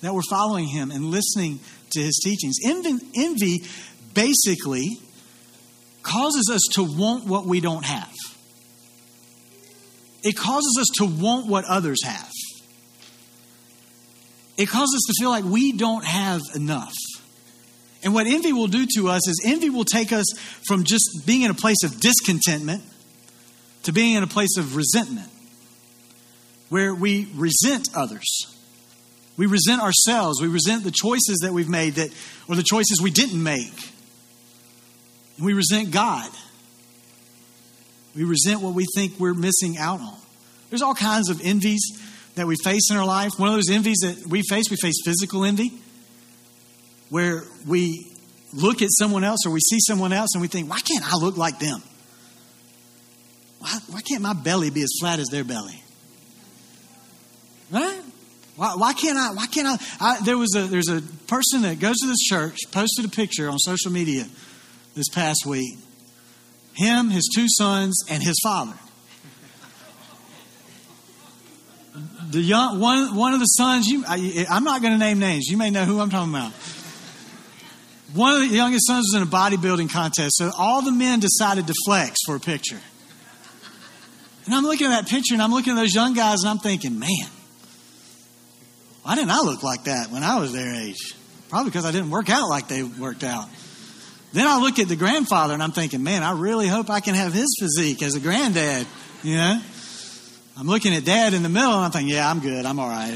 that 0.00 0.14
were 0.14 0.22
following 0.28 0.66
him 0.66 0.90
and 0.90 1.06
listening 1.06 1.60
to 1.90 2.00
his 2.00 2.20
teachings. 2.22 2.56
Envy, 2.64 3.64
basically 4.14 5.00
causes 6.02 6.48
us 6.52 6.60
to 6.74 6.84
want 6.84 7.26
what 7.26 7.46
we 7.46 7.60
don't 7.60 7.84
have, 7.84 8.14
it 10.22 10.36
causes 10.36 10.78
us 10.80 10.88
to 10.98 11.04
want 11.04 11.46
what 11.46 11.64
others 11.64 12.02
have. 12.04 12.30
It 14.56 14.66
causes 14.66 14.94
us 14.94 15.02
to 15.08 15.14
feel 15.20 15.30
like 15.30 15.44
we 15.44 15.72
don't 15.72 16.04
have 16.04 16.40
enough. 16.54 16.94
And 18.04 18.12
what 18.12 18.26
envy 18.26 18.52
will 18.52 18.66
do 18.66 18.86
to 18.96 19.08
us 19.08 19.26
is 19.26 19.42
envy 19.46 19.70
will 19.70 19.86
take 19.86 20.12
us 20.12 20.26
from 20.68 20.84
just 20.84 21.22
being 21.26 21.40
in 21.40 21.50
a 21.50 21.54
place 21.54 21.82
of 21.82 22.00
discontentment 22.00 22.82
to 23.84 23.92
being 23.92 24.14
in 24.14 24.22
a 24.22 24.26
place 24.26 24.56
of 24.58 24.76
resentment, 24.76 25.28
where 26.68 26.94
we 26.94 27.28
resent 27.34 27.88
others. 27.94 28.46
We 29.36 29.46
resent 29.46 29.82
ourselves. 29.82 30.40
We 30.40 30.48
resent 30.48 30.84
the 30.84 30.90
choices 30.90 31.40
that 31.42 31.52
we've 31.52 31.68
made 31.68 31.94
that, 31.94 32.10
or 32.48 32.56
the 32.56 32.62
choices 32.62 33.00
we 33.02 33.10
didn't 33.10 33.42
make. 33.42 33.72
And 35.36 35.46
we 35.46 35.54
resent 35.54 35.90
God. 35.90 36.30
We 38.14 38.24
resent 38.24 38.60
what 38.60 38.74
we 38.74 38.86
think 38.94 39.18
we're 39.18 39.34
missing 39.34 39.76
out 39.76 40.00
on. 40.00 40.16
There's 40.70 40.82
all 40.82 40.94
kinds 40.94 41.30
of 41.30 41.40
envies 41.42 41.82
that 42.36 42.46
we 42.46 42.56
face 42.62 42.90
in 42.90 42.96
our 42.96 43.06
life. 43.06 43.32
One 43.38 43.48
of 43.48 43.54
those 43.54 43.70
envies 43.70 43.98
that 44.02 44.26
we 44.26 44.42
face, 44.42 44.70
we 44.70 44.76
face 44.76 44.96
physical 45.04 45.44
envy 45.44 45.72
where 47.10 47.44
we 47.66 48.12
look 48.52 48.82
at 48.82 48.88
someone 48.98 49.24
else 49.24 49.40
or 49.46 49.50
we 49.50 49.60
see 49.60 49.78
someone 49.80 50.12
else 50.12 50.30
and 50.34 50.42
we 50.42 50.48
think, 50.48 50.70
why 50.70 50.80
can't 50.80 51.04
I 51.04 51.16
look 51.16 51.36
like 51.36 51.58
them? 51.58 51.82
Why, 53.58 53.78
why 53.90 54.00
can't 54.02 54.22
my 54.22 54.34
belly 54.34 54.70
be 54.70 54.82
as 54.82 54.92
flat 55.00 55.18
as 55.18 55.28
their 55.28 55.44
belly? 55.44 55.82
Right? 57.70 58.00
Why, 58.56 58.74
why 58.76 58.92
can't 58.92 59.18
I? 59.18 59.32
Why 59.32 59.46
can't 59.46 59.66
I, 59.66 59.78
I? 60.00 60.20
There 60.20 60.38
was 60.38 60.54
a 60.54 60.62
there's 60.64 60.88
a 60.88 61.00
person 61.26 61.62
that 61.62 61.80
goes 61.80 61.96
to 61.96 62.06
this 62.06 62.20
church 62.20 62.58
posted 62.70 63.04
a 63.04 63.08
picture 63.08 63.48
on 63.48 63.58
social 63.58 63.90
media 63.90 64.26
this 64.94 65.08
past 65.08 65.44
week. 65.44 65.76
Him, 66.74 67.10
his 67.10 67.28
two 67.34 67.46
sons, 67.48 68.04
and 68.08 68.22
his 68.22 68.38
father. 68.44 68.74
The 72.30 72.40
young 72.40 72.78
one 72.78 73.16
one 73.16 73.34
of 73.34 73.40
the 73.40 73.46
sons. 73.46 73.88
You, 73.88 74.04
I, 74.06 74.46
I'm 74.48 74.62
not 74.62 74.82
going 74.82 74.92
to 74.92 74.98
name 74.98 75.18
names. 75.18 75.46
You 75.46 75.56
may 75.56 75.70
know 75.70 75.84
who 75.84 76.00
I'm 76.00 76.10
talking 76.10 76.32
about. 76.32 76.52
One 78.14 78.34
of 78.34 78.48
the 78.48 78.54
youngest 78.54 78.86
sons 78.86 79.10
was 79.12 79.20
in 79.20 79.26
a 79.26 79.30
bodybuilding 79.30 79.90
contest, 79.90 80.36
so 80.36 80.52
all 80.56 80.82
the 80.82 80.92
men 80.92 81.18
decided 81.18 81.66
to 81.66 81.74
flex 81.84 82.16
for 82.24 82.36
a 82.36 82.40
picture. 82.40 82.78
And 84.46 84.54
I'm 84.54 84.62
looking 84.62 84.86
at 84.86 84.90
that 84.90 85.08
picture 85.08 85.34
and 85.34 85.42
I'm 85.42 85.52
looking 85.52 85.72
at 85.72 85.76
those 85.76 85.94
young 85.94 86.14
guys 86.14 86.42
and 86.42 86.50
I'm 86.50 86.58
thinking, 86.58 86.98
man, 86.98 87.26
why 89.02 89.16
didn't 89.16 89.30
I 89.30 89.40
look 89.40 89.62
like 89.62 89.84
that 89.84 90.10
when 90.10 90.22
I 90.22 90.38
was 90.38 90.52
their 90.52 90.74
age? 90.74 91.14
Probably 91.48 91.70
because 91.70 91.84
I 91.84 91.92
didn't 91.92 92.10
work 92.10 92.30
out 92.30 92.48
like 92.48 92.68
they 92.68 92.82
worked 92.82 93.24
out. 93.24 93.48
Then 94.32 94.46
I 94.46 94.60
look 94.60 94.78
at 94.78 94.88
the 94.88 94.96
grandfather 94.96 95.54
and 95.54 95.62
I'm 95.62 95.72
thinking, 95.72 96.02
man, 96.02 96.22
I 96.22 96.32
really 96.32 96.68
hope 96.68 96.90
I 96.90 97.00
can 97.00 97.14
have 97.14 97.32
his 97.32 97.56
physique 97.58 98.02
as 98.02 98.14
a 98.14 98.20
granddad. 98.20 98.86
You 99.22 99.36
know? 99.36 99.60
I'm 100.56 100.66
looking 100.66 100.94
at 100.94 101.04
dad 101.04 101.34
in 101.34 101.42
the 101.42 101.48
middle 101.48 101.72
and 101.72 101.84
I'm 101.84 101.90
thinking, 101.90 102.14
yeah, 102.14 102.28
I'm 102.30 102.40
good. 102.40 102.64
I'm 102.64 102.78
all 102.78 102.88
right. 102.88 103.12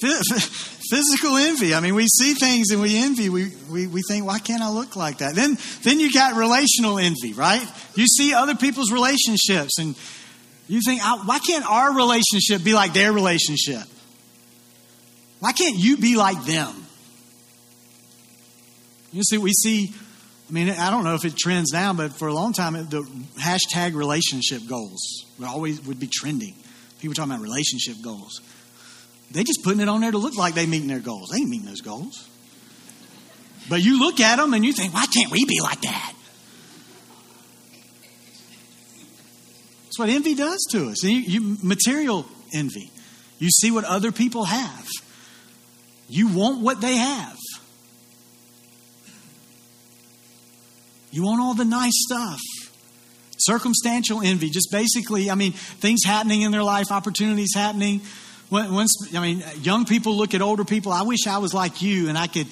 Physical 0.00 1.36
envy. 1.36 1.74
I 1.74 1.80
mean, 1.80 1.94
we 1.94 2.06
see 2.06 2.34
things 2.34 2.70
and 2.70 2.80
we 2.80 2.98
envy. 2.98 3.28
We, 3.28 3.52
we, 3.70 3.86
we 3.86 4.02
think, 4.08 4.26
why 4.26 4.38
can't 4.38 4.62
I 4.62 4.70
look 4.70 4.96
like 4.96 5.18
that? 5.18 5.34
Then, 5.34 5.56
then 5.82 6.00
you 6.00 6.12
got 6.12 6.34
relational 6.34 6.98
envy, 6.98 7.32
right? 7.34 7.64
You 7.94 8.06
see 8.06 8.34
other 8.34 8.54
people's 8.54 8.90
relationships 8.90 9.78
and 9.78 9.94
you 10.68 10.80
think, 10.80 11.02
why 11.02 11.38
can't 11.38 11.68
our 11.68 11.94
relationship 11.94 12.64
be 12.64 12.74
like 12.74 12.92
their 12.92 13.12
relationship? 13.12 13.82
Why 15.40 15.52
can't 15.52 15.76
you 15.76 15.96
be 15.96 16.16
like 16.16 16.44
them? 16.44 16.74
You 19.12 19.22
see, 19.22 19.38
we 19.38 19.52
see, 19.52 19.92
I 20.48 20.52
mean, 20.52 20.70
I 20.70 20.90
don't 20.90 21.04
know 21.04 21.14
if 21.14 21.24
it 21.24 21.36
trends 21.36 21.72
now, 21.72 21.92
but 21.92 22.12
for 22.12 22.28
a 22.28 22.34
long 22.34 22.52
time, 22.52 22.74
the 22.74 23.02
hashtag 23.38 23.94
relationship 23.94 24.62
goals 24.68 25.26
would 25.38 25.48
always 25.48 25.84
would 25.86 25.98
be 25.98 26.08
trending. 26.12 26.54
People 27.00 27.14
talking 27.14 27.32
about 27.32 27.42
relationship 27.42 27.96
goals. 28.02 28.40
They 29.30 29.44
just 29.44 29.62
putting 29.62 29.80
it 29.80 29.88
on 29.88 30.00
there 30.00 30.10
to 30.10 30.18
look 30.18 30.36
like 30.36 30.54
they're 30.54 30.66
meeting 30.66 30.88
their 30.88 30.98
goals. 30.98 31.30
They 31.30 31.38
ain't 31.38 31.50
meeting 31.50 31.66
those 31.66 31.80
goals. 31.80 32.28
But 33.68 33.82
you 33.82 34.00
look 34.00 34.18
at 34.18 34.36
them 34.36 34.52
and 34.54 34.64
you 34.64 34.72
think, 34.72 34.92
why 34.92 35.06
can't 35.06 35.30
we 35.30 35.44
be 35.44 35.60
like 35.60 35.80
that? 35.82 36.14
That's 39.84 39.98
what 39.98 40.08
envy 40.08 40.34
does 40.34 40.66
to 40.72 40.88
us. 40.88 41.02
You, 41.04 41.18
you, 41.18 41.56
material 41.62 42.26
envy. 42.52 42.90
You 43.38 43.48
see 43.50 43.70
what 43.70 43.84
other 43.84 44.12
people 44.12 44.44
have. 44.44 44.88
You 46.08 46.28
want 46.28 46.60
what 46.60 46.80
they 46.80 46.96
have. 46.96 47.36
You 51.12 51.24
want 51.24 51.40
all 51.40 51.54
the 51.54 51.64
nice 51.64 51.92
stuff. 51.94 52.40
Circumstantial 53.38 54.20
envy, 54.22 54.50
just 54.50 54.70
basically, 54.70 55.30
I 55.30 55.34
mean, 55.34 55.52
things 55.52 56.00
happening 56.04 56.42
in 56.42 56.52
their 56.52 56.62
life, 56.62 56.90
opportunities 56.90 57.54
happening. 57.54 58.02
Once, 58.50 59.14
I 59.14 59.20
mean, 59.20 59.44
young 59.60 59.84
people 59.84 60.16
look 60.16 60.34
at 60.34 60.42
older 60.42 60.64
people. 60.64 60.92
I 60.92 61.02
wish 61.02 61.26
I 61.28 61.38
was 61.38 61.54
like 61.54 61.82
you 61.82 62.08
and 62.08 62.18
I 62.18 62.26
could 62.26 62.48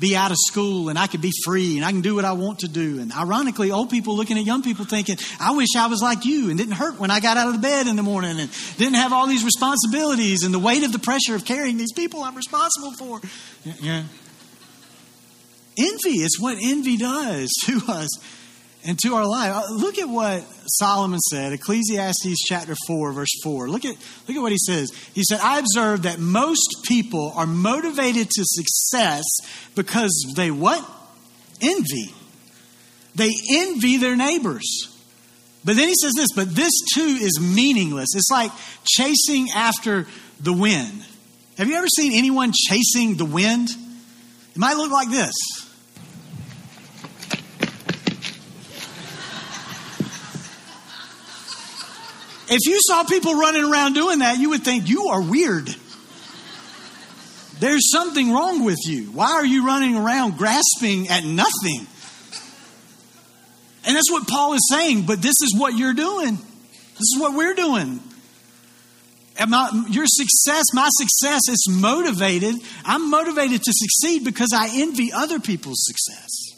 be 0.00 0.16
out 0.16 0.30
of 0.30 0.36
school 0.38 0.88
and 0.88 0.98
I 0.98 1.06
could 1.06 1.20
be 1.20 1.32
free 1.44 1.76
and 1.76 1.84
I 1.84 1.92
can 1.92 2.00
do 2.00 2.14
what 2.14 2.24
I 2.24 2.32
want 2.32 2.60
to 2.60 2.68
do. 2.68 3.00
And 3.00 3.12
ironically, 3.12 3.70
old 3.70 3.90
people 3.90 4.16
looking 4.16 4.38
at 4.38 4.44
young 4.44 4.62
people 4.62 4.84
thinking, 4.84 5.16
I 5.38 5.52
wish 5.52 5.68
I 5.76 5.86
was 5.86 6.02
like 6.02 6.24
you 6.24 6.48
and 6.48 6.58
didn't 6.58 6.74
hurt 6.74 6.98
when 6.98 7.10
I 7.10 7.20
got 7.20 7.36
out 7.36 7.48
of 7.48 7.54
the 7.54 7.60
bed 7.60 7.86
in 7.86 7.96
the 7.96 8.02
morning 8.02 8.40
and 8.40 8.50
didn't 8.78 8.94
have 8.94 9.12
all 9.12 9.26
these 9.26 9.44
responsibilities 9.44 10.42
and 10.42 10.54
the 10.54 10.58
weight 10.58 10.84
of 10.84 10.92
the 10.92 10.98
pressure 10.98 11.34
of 11.34 11.44
carrying 11.44 11.76
these 11.76 11.92
people 11.92 12.22
I'm 12.22 12.34
responsible 12.34 12.92
for. 12.92 13.20
Yeah. 13.80 14.04
Envy 15.78 16.18
is 16.18 16.38
what 16.40 16.58
envy 16.60 16.96
does 16.96 17.50
to 17.64 17.80
us 17.88 18.08
and 18.84 18.98
to 19.00 19.14
our 19.14 19.26
life. 19.26 19.52
Uh, 19.54 19.72
look 19.72 19.98
at 19.98 20.08
what 20.08 20.42
Solomon 20.66 21.20
said, 21.20 21.52
Ecclesiastes 21.52 22.42
chapter 22.46 22.74
4, 22.86 23.12
verse 23.12 23.40
4. 23.42 23.68
Look 23.68 23.84
at, 23.84 23.96
look 24.26 24.36
at 24.36 24.40
what 24.40 24.52
he 24.52 24.58
says. 24.58 24.90
He 25.14 25.22
said, 25.24 25.40
I 25.40 25.58
observe 25.58 26.02
that 26.02 26.18
most 26.18 26.84
people 26.84 27.32
are 27.36 27.46
motivated 27.46 28.28
to 28.30 28.42
success 28.44 29.24
because 29.74 30.32
they 30.36 30.50
what? 30.50 30.88
Envy. 31.60 32.14
They 33.14 33.30
envy 33.50 33.98
their 33.98 34.16
neighbors. 34.16 34.88
But 35.64 35.76
then 35.76 35.88
he 35.88 35.94
says 35.94 36.12
this, 36.16 36.32
but 36.34 36.54
this 36.54 36.72
too 36.94 37.18
is 37.20 37.38
meaningless. 37.40 38.08
It's 38.16 38.30
like 38.30 38.50
chasing 38.84 39.50
after 39.54 40.06
the 40.40 40.52
wind. 40.52 41.04
Have 41.56 41.68
you 41.68 41.76
ever 41.76 41.86
seen 41.86 42.12
anyone 42.14 42.52
chasing 42.52 43.16
the 43.16 43.24
wind? 43.24 43.68
It 43.70 44.58
might 44.58 44.76
look 44.76 44.90
like 44.90 45.10
this. 45.10 45.34
If 52.54 52.66
you 52.66 52.78
saw 52.82 53.02
people 53.04 53.34
running 53.34 53.64
around 53.64 53.94
doing 53.94 54.18
that, 54.18 54.38
you 54.38 54.50
would 54.50 54.62
think 54.62 54.86
you 54.86 55.06
are 55.06 55.22
weird. 55.22 55.74
There's 57.60 57.90
something 57.90 58.30
wrong 58.30 58.62
with 58.62 58.76
you. 58.84 59.04
Why 59.04 59.32
are 59.32 59.44
you 59.44 59.64
running 59.64 59.96
around 59.96 60.36
grasping 60.36 61.08
at 61.08 61.24
nothing? 61.24 61.86
And 63.86 63.96
that's 63.96 64.10
what 64.10 64.28
Paul 64.28 64.52
is 64.52 64.68
saying, 64.68 65.06
but 65.06 65.22
this 65.22 65.36
is 65.42 65.54
what 65.56 65.78
you're 65.78 65.94
doing. 65.94 66.34
This 66.34 67.14
is 67.14 67.16
what 67.18 67.34
we're 67.34 67.54
doing. 67.54 68.00
My, 69.48 69.86
your 69.88 70.04
success, 70.06 70.66
my 70.74 70.88
success 70.90 71.40
is 71.48 71.66
motivated. 71.70 72.56
I'm 72.84 73.08
motivated 73.10 73.62
to 73.62 73.72
succeed 73.72 74.24
because 74.26 74.52
I 74.54 74.68
envy 74.74 75.10
other 75.10 75.40
people's 75.40 75.82
success. 75.86 76.51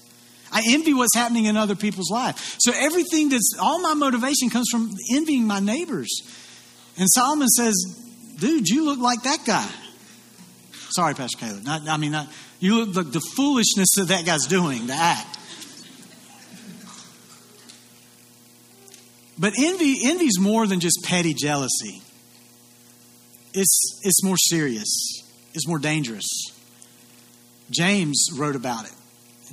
I 0.55 0.63
envy 0.69 0.95
what's 0.95 1.15
happening 1.17 1.47
in 1.47 1.57
other 1.57 1.75
people's 1.75 2.11
life. 2.11 2.57
So 2.61 2.73
everything 2.75 3.29
that's 3.29 3.55
all 3.61 3.81
my 3.81 3.95
motivation 3.95 4.51
comes 4.51 4.69
from 4.71 4.91
envying 5.13 5.47
my 5.47 5.59
neighbors. 5.59 6.23
And 6.97 7.09
Solomon 7.11 7.49
says, 7.49 7.75
dude, 8.39 8.69
you 8.69 8.85
look 8.85 9.01
like 9.01 9.25
that 9.25 9.41
guy. 9.45 9.69
Sorry, 10.91 11.15
Pastor 11.15 11.39
Caleb. 11.39 11.65
Not, 11.65 11.89
I 11.89 11.97
mean, 11.97 12.13
not, 12.13 12.29
you 12.61 12.85
look 12.85 12.95
like 12.95 13.13
the 13.13 13.21
foolishness 13.37 13.89
that 13.97 14.09
that 14.09 14.25
guy's 14.25 14.47
doing, 14.47 14.87
the 14.87 14.95
act. 14.95 15.39
But 19.37 19.55
envy, 19.59 19.97
envy's 20.05 20.39
more 20.39 20.69
than 20.69 20.79
just 20.79 21.01
petty 21.03 21.35
jealousy. 21.35 22.01
It's, 23.53 24.01
it's 24.05 24.23
more 24.23 24.37
serious. 24.37 25.21
It's 25.53 25.67
more 25.67 25.81
dangerous. 25.81 26.29
James 27.71 28.29
wrote 28.37 28.55
about 28.55 28.85
it. 28.85 28.95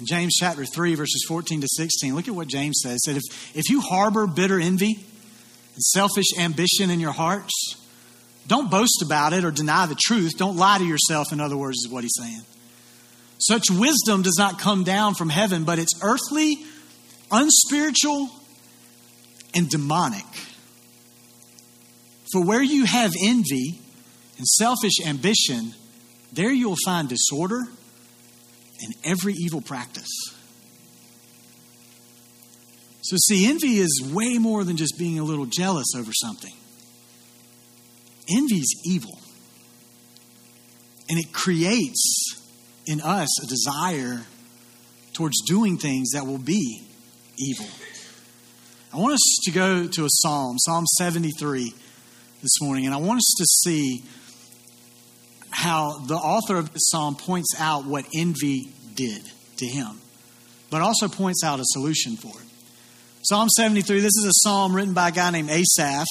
In 0.01 0.08
James 0.08 0.34
chapter 0.39 0.65
3, 0.65 0.96
verses 0.96 1.24
14 1.27 1.62
to 1.62 1.67
16, 1.70 2.15
look 2.15 2.27
at 2.27 2.34
what 2.34 2.48
James 2.48 2.79
says. 2.81 3.01
He 3.05 3.12
said, 3.12 3.17
if, 3.17 3.55
if 3.55 3.70
you 3.70 3.81
harbor 3.81 4.25
bitter 4.25 4.60
envy 4.60 4.96
and 4.96 5.84
selfish 5.84 6.25
ambition 6.39 6.89
in 6.89 7.00
your 7.00 7.12
hearts, 7.12 7.75
don't 8.48 8.72
boast 8.72 9.03
about 9.03 9.34
it 9.34 9.46
or 9.46 9.51
deny 9.51 9.86
the 9.86 9.98
truth. 10.03 10.39
Don't 10.39 10.58
lie 10.58 10.79
to 10.79 10.84
yourself, 10.84 11.31
in 11.31 11.39
other 11.39 11.55
words, 11.55 11.77
is 11.86 11.88
what 11.88 12.03
he's 12.03 12.15
saying. 12.17 12.41
Such 13.38 13.70
wisdom 13.70 14.24
does 14.24 14.38
not 14.39 14.58
come 14.58 14.84
down 14.84 15.13
from 15.13 15.29
heaven, 15.29 15.65
but 15.65 15.77
it's 15.77 15.93
earthly, 16.01 16.58
unspiritual, 17.29 18.27
and 19.53 19.70
demonic. 19.70 20.25
For 22.31 22.43
where 22.43 22.63
you 22.63 22.86
have 22.86 23.13
envy 23.22 23.79
and 24.39 24.48
selfish 24.48 25.05
ambition, 25.05 25.75
there 26.34 26.51
you'll 26.51 26.75
find 26.86 27.08
disorder 27.08 27.67
and 28.81 28.93
every 29.03 29.33
evil 29.33 29.61
practice. 29.61 30.09
So, 33.03 33.17
see, 33.27 33.47
envy 33.50 33.79
is 33.79 34.01
way 34.13 34.38
more 34.38 34.63
than 34.63 34.77
just 34.77 34.97
being 34.97 35.19
a 35.19 35.23
little 35.23 35.45
jealous 35.45 35.88
over 35.95 36.11
something. 36.13 36.53
Envy 38.29 38.57
is 38.57 38.81
evil. 38.85 39.17
And 41.09 41.19
it 41.19 41.33
creates 41.33 42.35
in 42.88 43.01
us 43.01 43.43
a 43.43 43.47
desire 43.47 44.21
towards 45.13 45.41
doing 45.45 45.77
things 45.77 46.11
that 46.11 46.25
will 46.25 46.38
be 46.38 46.83
evil. 47.38 47.67
I 48.93 48.97
want 48.97 49.13
us 49.13 49.39
to 49.43 49.51
go 49.51 49.88
to 49.88 50.05
a 50.05 50.09
psalm, 50.09 50.57
Psalm 50.59 50.85
73, 50.85 51.73
this 52.41 52.61
morning, 52.61 52.85
and 52.85 52.93
I 52.93 52.97
want 52.97 53.17
us 53.17 53.33
to 53.38 53.45
see 53.45 54.03
how 55.51 56.00
the 56.00 56.15
author 56.15 56.58
of 56.58 56.74
this 56.74 56.89
psalm 56.89 57.15
points 57.15 57.53
out 57.60 57.86
what 57.86 58.05
envy 58.15 58.72
did 58.96 59.22
to 59.58 59.65
him, 59.65 60.00
but 60.70 60.81
also 60.81 61.08
points 61.08 61.43
out 61.43 61.60
a 61.60 61.65
solution 61.65 62.15
for 62.15 62.29
it. 62.29 62.48
Psalm 63.24 63.50
73, 63.50 64.00
this 64.00 64.17
is 64.17 64.25
a 64.25 64.34
psalm 64.34 64.75
written 64.75 64.93
by 64.93 65.10
a 65.10 65.12
guy 65.12 65.29
named 65.29 65.50
Asaph. 65.50 66.08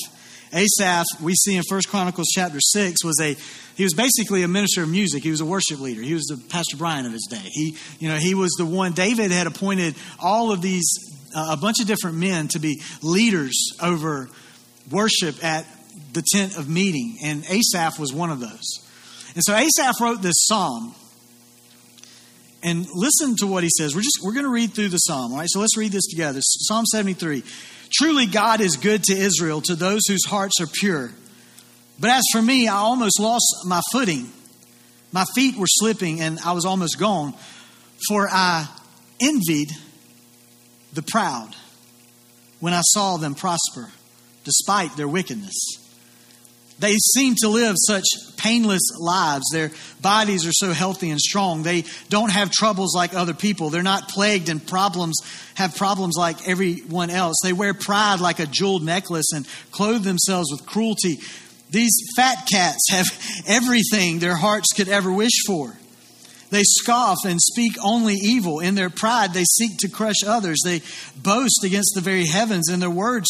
Asaph, 0.52 1.04
we 1.20 1.35
see 1.35 1.56
in 1.56 1.62
First 1.68 1.88
Chronicles 1.88 2.28
chapter 2.32 2.61
6, 2.61 3.04
was 3.04 3.20
a 3.20 3.37
he 3.76 3.85
was 3.85 3.94
basically 3.94 4.42
a 4.42 4.49
minister 4.49 4.82
of 4.82 4.90
music. 4.90 5.23
He 5.23 5.30
was 5.30 5.40
a 5.40 5.44
worship 5.47 5.80
leader. 5.80 6.02
He 6.02 6.12
was 6.12 6.26
the 6.26 6.37
Pastor 6.50 6.76
Brian 6.76 7.06
of 7.06 7.12
his 7.12 7.26
day. 7.30 7.40
He, 7.42 7.76
you 7.99 8.11
know, 8.11 8.16
he 8.16 8.35
was 8.35 8.50
the 8.59 8.66
one 8.66 8.92
David 8.92 9.30
had 9.30 9.47
appointed 9.47 9.94
all 10.18 10.52
of 10.52 10.61
these 10.61 10.87
uh, 11.35 11.50
a 11.52 11.56
bunch 11.56 11.80
of 11.80 11.87
different 11.87 12.18
men 12.18 12.49
to 12.49 12.59
be 12.59 12.82
leaders 13.02 13.73
over 13.80 14.28
worship 14.90 15.42
at 15.42 15.66
the 16.12 16.23
tent 16.32 16.59
of 16.59 16.68
meeting, 16.68 17.18
and 17.25 17.44
Asaph 17.49 17.99
was 17.99 18.12
one 18.12 18.30
of 18.30 18.40
those. 18.40 18.89
And 19.34 19.44
so 19.44 19.54
Asaph 19.54 20.00
wrote 20.00 20.22
this 20.22 20.37
psalm. 20.46 20.94
And 22.62 22.87
listen 22.94 23.37
to 23.38 23.46
what 23.46 23.62
he 23.62 23.70
says. 23.78 23.94
We're 23.94 24.02
just 24.02 24.18
we're 24.22 24.34
going 24.34 24.44
to 24.44 24.50
read 24.50 24.75
through 24.75 24.90
the 24.90 24.99
psalm, 24.99 25.32
all 25.32 25.38
right? 25.38 25.49
So 25.49 25.60
let's 25.60 25.78
read 25.78 25.92
this 25.92 26.06
together. 26.08 26.40
Psalm 26.42 26.84
73. 26.84 27.42
Truly 27.92 28.26
God 28.26 28.60
is 28.60 28.76
good 28.76 29.02
to 29.04 29.16
Israel, 29.16 29.62
to 29.62 29.75
those 29.75 30.02
whose 30.06 30.25
hearts 30.26 30.60
are 30.60 30.66
pure. 30.66 31.10
But 31.99 32.10
as 32.10 32.22
for 32.32 32.42
me, 32.42 32.68
I 32.68 32.76
almost 32.76 33.18
lost 33.18 33.44
my 33.66 33.80
footing. 33.92 34.30
My 35.12 35.25
feet 35.34 35.56
were 35.56 35.66
slipping 35.66 36.20
and 36.20 36.38
I 36.40 36.52
was 36.52 36.64
almost 36.64 36.99
gone, 36.99 37.34
for 38.08 38.28
I 38.30 38.68
envied 39.20 39.70
the 40.92 41.02
proud 41.02 41.54
when 42.60 42.72
I 42.72 42.82
saw 42.82 43.16
them 43.16 43.34
prosper 43.34 43.90
despite 44.44 44.96
their 44.96 45.08
wickedness. 45.08 45.79
They 46.80 46.96
seem 47.14 47.34
to 47.42 47.49
live 47.49 47.76
such 47.78 48.04
painless 48.38 48.80
lives. 48.99 49.44
Their 49.52 49.70
bodies 50.00 50.46
are 50.46 50.52
so 50.52 50.72
healthy 50.72 51.10
and 51.10 51.20
strong. 51.20 51.62
They 51.62 51.84
don't 52.08 52.32
have 52.32 52.50
troubles 52.50 52.94
like 52.96 53.12
other 53.12 53.34
people. 53.34 53.68
They're 53.68 53.82
not 53.82 54.08
plagued 54.08 54.49
and 54.49 54.66
problems, 54.66 55.18
have 55.54 55.76
problems 55.76 56.16
like 56.16 56.49
everyone 56.49 57.10
else. 57.10 57.37
They 57.42 57.52
wear 57.52 57.75
pride 57.75 58.20
like 58.20 58.40
a 58.40 58.46
jeweled 58.46 58.82
necklace 58.82 59.30
and 59.34 59.46
clothe 59.70 60.04
themselves 60.04 60.50
with 60.50 60.64
cruelty. 60.64 61.18
These 61.68 61.92
fat 62.16 62.46
cats 62.50 62.90
have 62.90 63.06
everything 63.46 64.18
their 64.18 64.37
hearts 64.37 64.72
could 64.75 64.88
ever 64.88 65.12
wish 65.12 65.44
for. 65.46 65.76
They 66.49 66.62
scoff 66.64 67.18
and 67.26 67.40
speak 67.40 67.75
only 67.84 68.14
evil. 68.14 68.58
In 68.58 68.75
their 68.75 68.90
pride, 68.90 69.34
they 69.34 69.44
seek 69.44 69.76
to 69.78 69.88
crush 69.88 70.25
others. 70.26 70.58
They 70.64 70.80
boast 71.14 71.62
against 71.62 71.92
the 71.94 72.00
very 72.00 72.26
heavens, 72.26 72.68
and 72.68 72.82
their 72.82 72.90
words 72.90 73.28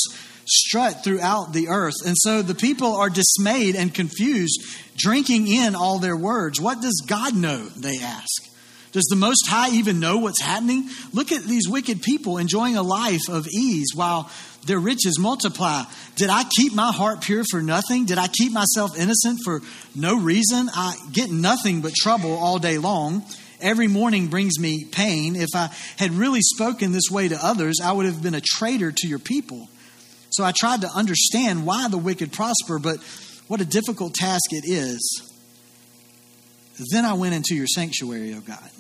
strut 0.50 1.04
throughout 1.04 1.52
the 1.52 1.68
earth. 1.68 1.94
And 2.04 2.16
so 2.18 2.42
the 2.42 2.54
people 2.54 2.96
are 2.96 3.10
dismayed 3.10 3.76
and 3.76 3.94
confused, 3.94 4.62
drinking 4.96 5.48
in 5.48 5.74
all 5.74 5.98
their 5.98 6.16
words. 6.16 6.60
What 6.60 6.82
does 6.82 7.02
God 7.06 7.36
know? 7.36 7.68
They 7.76 7.98
ask. 7.98 8.50
Does 8.92 9.06
the 9.08 9.16
Most 9.16 9.46
High 9.46 9.70
even 9.70 10.00
know 10.00 10.18
what's 10.18 10.42
happening? 10.42 10.88
Look 11.12 11.30
at 11.30 11.44
these 11.44 11.68
wicked 11.68 12.02
people 12.02 12.38
enjoying 12.38 12.76
a 12.76 12.82
life 12.82 13.28
of 13.28 13.46
ease 13.46 13.92
while 13.94 14.28
their 14.66 14.80
riches 14.80 15.16
multiply. 15.18 15.84
Did 16.16 16.28
I 16.28 16.42
keep 16.56 16.74
my 16.74 16.90
heart 16.90 17.20
pure 17.20 17.44
for 17.48 17.62
nothing? 17.62 18.04
Did 18.06 18.18
I 18.18 18.26
keep 18.26 18.52
myself 18.52 18.98
innocent 18.98 19.40
for 19.44 19.60
no 19.94 20.18
reason? 20.18 20.68
I 20.74 20.96
get 21.12 21.30
nothing 21.30 21.82
but 21.82 21.94
trouble 21.94 22.32
all 22.32 22.58
day 22.58 22.78
long. 22.78 23.24
Every 23.60 23.86
morning 23.86 24.26
brings 24.26 24.58
me 24.58 24.86
pain. 24.90 25.36
If 25.36 25.50
I 25.54 25.70
had 25.96 26.12
really 26.12 26.40
spoken 26.40 26.92
this 26.92 27.10
way 27.10 27.28
to 27.28 27.38
others, 27.44 27.78
I 27.82 27.92
would 27.92 28.06
have 28.06 28.22
been 28.22 28.34
a 28.34 28.40
traitor 28.40 28.90
to 28.90 29.06
your 29.06 29.18
people. 29.18 29.68
So 30.40 30.46
I 30.46 30.52
tried 30.52 30.80
to 30.80 30.88
understand 30.88 31.66
why 31.66 31.88
the 31.88 31.98
wicked 31.98 32.32
prosper, 32.32 32.78
but 32.78 32.96
what 33.46 33.60
a 33.60 33.64
difficult 33.66 34.14
task 34.14 34.52
it 34.52 34.64
is. 34.66 35.22
Then 36.90 37.04
I 37.04 37.12
went 37.12 37.34
into 37.34 37.54
your 37.54 37.66
sanctuary, 37.66 38.32
O 38.32 38.40
God. 38.40 38.70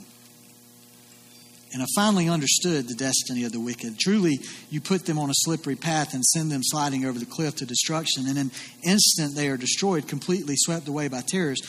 And 1.74 1.82
I 1.82 1.86
finally 1.94 2.30
understood 2.30 2.88
the 2.88 2.94
destiny 2.94 3.44
of 3.44 3.52
the 3.52 3.60
wicked. 3.60 3.98
Truly, 3.98 4.38
you 4.70 4.80
put 4.80 5.04
them 5.04 5.18
on 5.18 5.28
a 5.28 5.34
slippery 5.34 5.76
path 5.76 6.14
and 6.14 6.24
send 6.24 6.50
them 6.50 6.62
sliding 6.64 7.04
over 7.04 7.18
the 7.18 7.26
cliff 7.26 7.56
to 7.56 7.66
destruction. 7.66 8.26
In 8.26 8.38
an 8.38 8.52
instant, 8.82 9.36
they 9.36 9.48
are 9.48 9.58
destroyed, 9.58 10.08
completely 10.08 10.54
swept 10.56 10.88
away 10.88 11.08
by 11.08 11.20
terrors. 11.20 11.60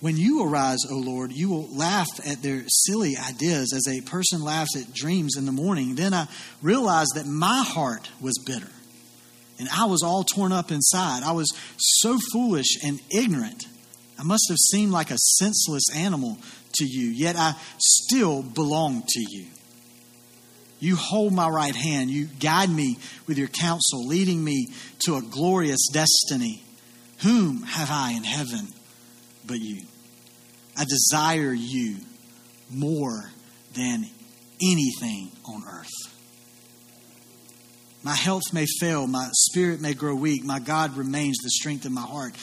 When 0.00 0.18
you 0.18 0.44
arise, 0.44 0.80
O 0.90 0.96
Lord, 0.96 1.32
you 1.32 1.48
will 1.48 1.74
laugh 1.74 2.10
at 2.26 2.42
their 2.42 2.64
silly 2.68 3.16
ideas 3.16 3.72
as 3.72 3.88
a 3.88 4.02
person 4.02 4.44
laughs 4.44 4.76
at 4.76 4.92
dreams 4.92 5.38
in 5.38 5.46
the 5.46 5.52
morning. 5.52 5.94
Then 5.94 6.12
I 6.12 6.28
realized 6.60 7.12
that 7.14 7.24
my 7.24 7.62
heart 7.66 8.10
was 8.20 8.36
bitter 8.44 8.68
and 9.58 9.68
I 9.72 9.86
was 9.86 10.02
all 10.02 10.24
torn 10.24 10.52
up 10.52 10.70
inside. 10.70 11.22
I 11.22 11.32
was 11.32 11.52
so 11.76 12.18
foolish 12.32 12.82
and 12.84 13.00
ignorant. 13.10 13.64
I 14.18 14.22
must 14.22 14.46
have 14.48 14.58
seemed 14.58 14.92
like 14.92 15.10
a 15.10 15.18
senseless 15.18 15.84
animal 15.94 16.38
to 16.74 16.84
you, 16.84 17.08
yet 17.08 17.36
I 17.36 17.54
still 17.78 18.42
belong 18.42 19.04
to 19.06 19.20
you. 19.20 19.46
You 20.80 20.96
hold 20.96 21.32
my 21.32 21.48
right 21.48 21.74
hand. 21.74 22.10
You 22.10 22.26
guide 22.26 22.70
me 22.70 22.98
with 23.26 23.38
your 23.38 23.48
counsel, 23.48 24.06
leading 24.06 24.42
me 24.42 24.68
to 25.00 25.16
a 25.16 25.22
glorious 25.22 25.88
destiny. 25.92 26.62
Whom 27.22 27.62
have 27.62 27.90
I 27.90 28.12
in 28.12 28.22
heaven 28.22 28.68
but 29.44 29.58
you? 29.58 29.82
I 30.76 30.84
desire 30.84 31.52
you 31.52 31.96
more 32.70 33.30
than 33.74 34.06
anything 34.62 35.32
on 35.44 35.64
earth. 35.66 36.17
My 38.02 38.14
health 38.14 38.52
may 38.52 38.66
fail, 38.80 39.06
my 39.06 39.28
spirit 39.32 39.80
may 39.80 39.94
grow 39.94 40.14
weak, 40.14 40.44
my 40.44 40.60
God 40.60 40.96
remains 40.96 41.38
the 41.38 41.50
strength 41.50 41.84
of 41.84 41.92
my 41.92 42.02
heart. 42.02 42.34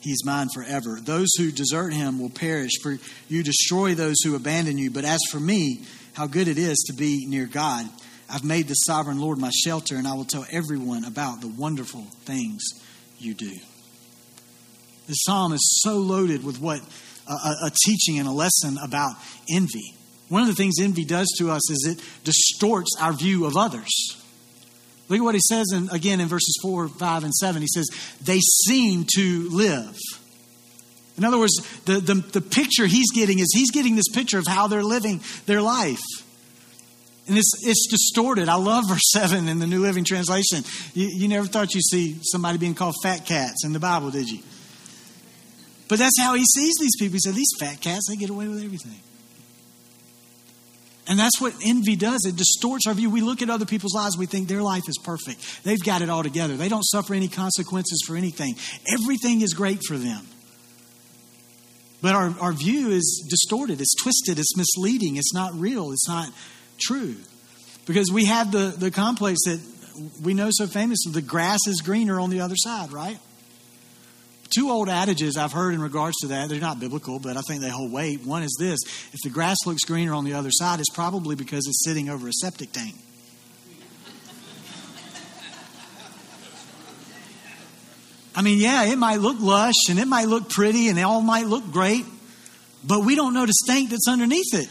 He's 0.00 0.24
mine 0.24 0.48
forever. 0.52 0.98
Those 1.00 1.28
who 1.38 1.52
desert 1.52 1.92
him 1.92 2.18
will 2.18 2.30
perish, 2.30 2.72
for 2.82 2.98
you 3.28 3.42
destroy 3.42 3.94
those 3.94 4.20
who 4.24 4.34
abandon 4.34 4.76
you. 4.76 4.90
But 4.90 5.04
as 5.04 5.20
for 5.30 5.38
me, 5.38 5.82
how 6.14 6.26
good 6.26 6.48
it 6.48 6.58
is 6.58 6.78
to 6.88 6.92
be 6.92 7.24
near 7.26 7.46
God. 7.46 7.88
I've 8.28 8.44
made 8.44 8.66
the 8.66 8.74
sovereign 8.74 9.20
Lord 9.20 9.38
my 9.38 9.50
shelter, 9.64 9.96
and 9.96 10.08
I 10.08 10.14
will 10.14 10.24
tell 10.24 10.46
everyone 10.50 11.04
about 11.04 11.40
the 11.40 11.48
wonderful 11.48 12.04
things 12.24 12.62
you 13.18 13.34
do. 13.34 13.52
This 15.06 15.18
psalm 15.24 15.52
is 15.52 15.80
so 15.82 15.98
loaded 15.98 16.42
with 16.42 16.58
what 16.60 16.80
a, 17.28 17.66
a 17.66 17.70
teaching 17.84 18.18
and 18.18 18.26
a 18.26 18.32
lesson 18.32 18.78
about 18.82 19.14
envy. 19.50 19.94
One 20.28 20.42
of 20.42 20.48
the 20.48 20.54
things 20.54 20.76
envy 20.80 21.04
does 21.04 21.28
to 21.38 21.50
us 21.50 21.70
is 21.70 21.86
it 21.86 22.24
distorts 22.24 22.96
our 22.98 23.12
view 23.12 23.44
of 23.44 23.56
others. 23.56 24.21
Look 25.12 25.20
at 25.20 25.24
what 25.24 25.34
he 25.34 25.42
says 25.46 25.66
in, 25.74 25.90
again 25.90 26.20
in 26.20 26.28
verses 26.28 26.58
4, 26.62 26.88
5, 26.88 27.24
and 27.24 27.34
7. 27.34 27.60
He 27.60 27.68
says, 27.68 27.86
They 28.22 28.38
seem 28.38 29.04
to 29.16 29.46
live. 29.50 29.94
In 31.18 31.24
other 31.24 31.38
words, 31.38 31.52
the, 31.84 32.00
the, 32.00 32.14
the 32.14 32.40
picture 32.40 32.86
he's 32.86 33.12
getting 33.12 33.38
is 33.38 33.52
he's 33.52 33.70
getting 33.70 33.94
this 33.94 34.08
picture 34.08 34.38
of 34.38 34.46
how 34.48 34.68
they're 34.68 34.82
living 34.82 35.20
their 35.44 35.60
life. 35.60 36.00
And 37.28 37.36
it's, 37.36 37.52
it's 37.62 37.88
distorted. 37.90 38.48
I 38.48 38.54
love 38.54 38.84
verse 38.88 39.02
7 39.12 39.48
in 39.48 39.58
the 39.58 39.66
New 39.66 39.82
Living 39.82 40.04
Translation. 40.04 40.64
You, 40.94 41.08
you 41.08 41.28
never 41.28 41.46
thought 41.46 41.74
you'd 41.74 41.84
see 41.84 42.18
somebody 42.22 42.56
being 42.56 42.74
called 42.74 42.94
fat 43.02 43.26
cats 43.26 43.66
in 43.66 43.74
the 43.74 43.80
Bible, 43.80 44.10
did 44.10 44.30
you? 44.30 44.42
But 45.88 45.98
that's 45.98 46.18
how 46.18 46.32
he 46.32 46.46
sees 46.46 46.72
these 46.80 46.96
people. 46.98 47.16
He 47.16 47.20
said, 47.20 47.34
These 47.34 47.52
fat 47.60 47.82
cats, 47.82 48.08
they 48.08 48.16
get 48.16 48.30
away 48.30 48.48
with 48.48 48.64
everything. 48.64 48.98
And 51.08 51.18
that's 51.18 51.40
what 51.40 51.52
envy 51.64 51.96
does. 51.96 52.24
It 52.24 52.36
distorts 52.36 52.86
our 52.86 52.94
view. 52.94 53.10
We 53.10 53.22
look 53.22 53.42
at 53.42 53.50
other 53.50 53.66
people's 53.66 53.94
lives, 53.94 54.16
we 54.16 54.26
think 54.26 54.48
their 54.48 54.62
life 54.62 54.84
is 54.88 54.98
perfect. 54.98 55.64
They've 55.64 55.82
got 55.82 56.00
it 56.00 56.08
all 56.08 56.22
together. 56.22 56.56
They 56.56 56.68
don't 56.68 56.84
suffer 56.84 57.14
any 57.14 57.28
consequences 57.28 58.02
for 58.06 58.16
anything. 58.16 58.54
Everything 58.86 59.40
is 59.40 59.52
great 59.52 59.80
for 59.86 59.96
them. 59.96 60.26
But 62.00 62.14
our, 62.14 62.34
our 62.40 62.52
view 62.52 62.90
is 62.90 63.24
distorted, 63.30 63.80
it's 63.80 63.94
twisted, 64.02 64.38
it's 64.38 64.56
misleading, 64.56 65.16
it's 65.16 65.32
not 65.32 65.54
real, 65.54 65.92
it's 65.92 66.08
not 66.08 66.28
true. 66.80 67.14
Because 67.86 68.10
we 68.12 68.24
have 68.24 68.50
the, 68.50 68.74
the 68.76 68.90
complex 68.90 69.38
that 69.44 69.60
we 70.22 70.34
know 70.34 70.48
so 70.50 70.66
famously 70.66 71.12
the 71.12 71.22
grass 71.22 71.60
is 71.68 71.80
greener 71.80 72.18
on 72.18 72.30
the 72.30 72.40
other 72.40 72.56
side, 72.56 72.92
right? 72.92 73.18
Two 74.54 74.70
old 74.70 74.88
adages 74.88 75.36
I've 75.36 75.52
heard 75.52 75.72
in 75.72 75.80
regards 75.80 76.16
to 76.18 76.28
that. 76.28 76.48
They're 76.48 76.60
not 76.60 76.78
biblical, 76.78 77.18
but 77.18 77.36
I 77.36 77.40
think 77.40 77.62
they 77.62 77.70
hold 77.70 77.90
weight. 77.90 78.24
One 78.24 78.42
is 78.42 78.54
this 78.58 78.80
if 79.12 79.20
the 79.22 79.30
grass 79.30 79.56
looks 79.64 79.82
greener 79.84 80.12
on 80.12 80.24
the 80.24 80.34
other 80.34 80.50
side, 80.52 80.78
it's 80.78 80.90
probably 80.90 81.36
because 81.36 81.66
it's 81.66 81.84
sitting 81.84 82.10
over 82.10 82.28
a 82.28 82.32
septic 82.32 82.72
tank. 82.72 82.94
I 88.34 88.42
mean, 88.42 88.58
yeah, 88.58 88.84
it 88.84 88.96
might 88.96 89.20
look 89.20 89.38
lush 89.40 89.74
and 89.90 89.98
it 89.98 90.08
might 90.08 90.26
look 90.26 90.48
pretty 90.48 90.88
and 90.88 90.98
it 90.98 91.02
all 91.02 91.20
might 91.20 91.46
look 91.46 91.70
great, 91.70 92.06
but 92.82 93.04
we 93.04 93.14
don't 93.14 93.34
know 93.34 93.44
the 93.44 93.52
stank 93.64 93.90
that's 93.90 94.08
underneath 94.08 94.54
it. 94.54 94.68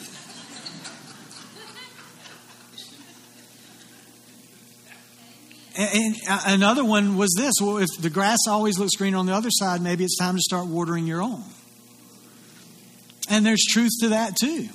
And 5.81 6.15
uh, 6.29 6.41
another 6.47 6.85
one 6.85 7.17
was 7.17 7.33
this 7.37 7.53
well, 7.61 7.77
if 7.77 7.89
the 7.99 8.09
grass 8.09 8.39
always 8.47 8.77
looks 8.77 8.95
green 8.95 9.15
on 9.15 9.25
the 9.25 9.33
other 9.33 9.49
side, 9.51 9.81
maybe 9.81 10.03
it's 10.03 10.17
time 10.17 10.35
to 10.35 10.41
start 10.41 10.67
watering 10.67 11.07
your 11.07 11.21
own. 11.21 11.43
And 13.29 13.45
there's 13.45 13.63
truth 13.63 13.91
to 14.01 14.09
that 14.09 14.35
too. 14.35 14.67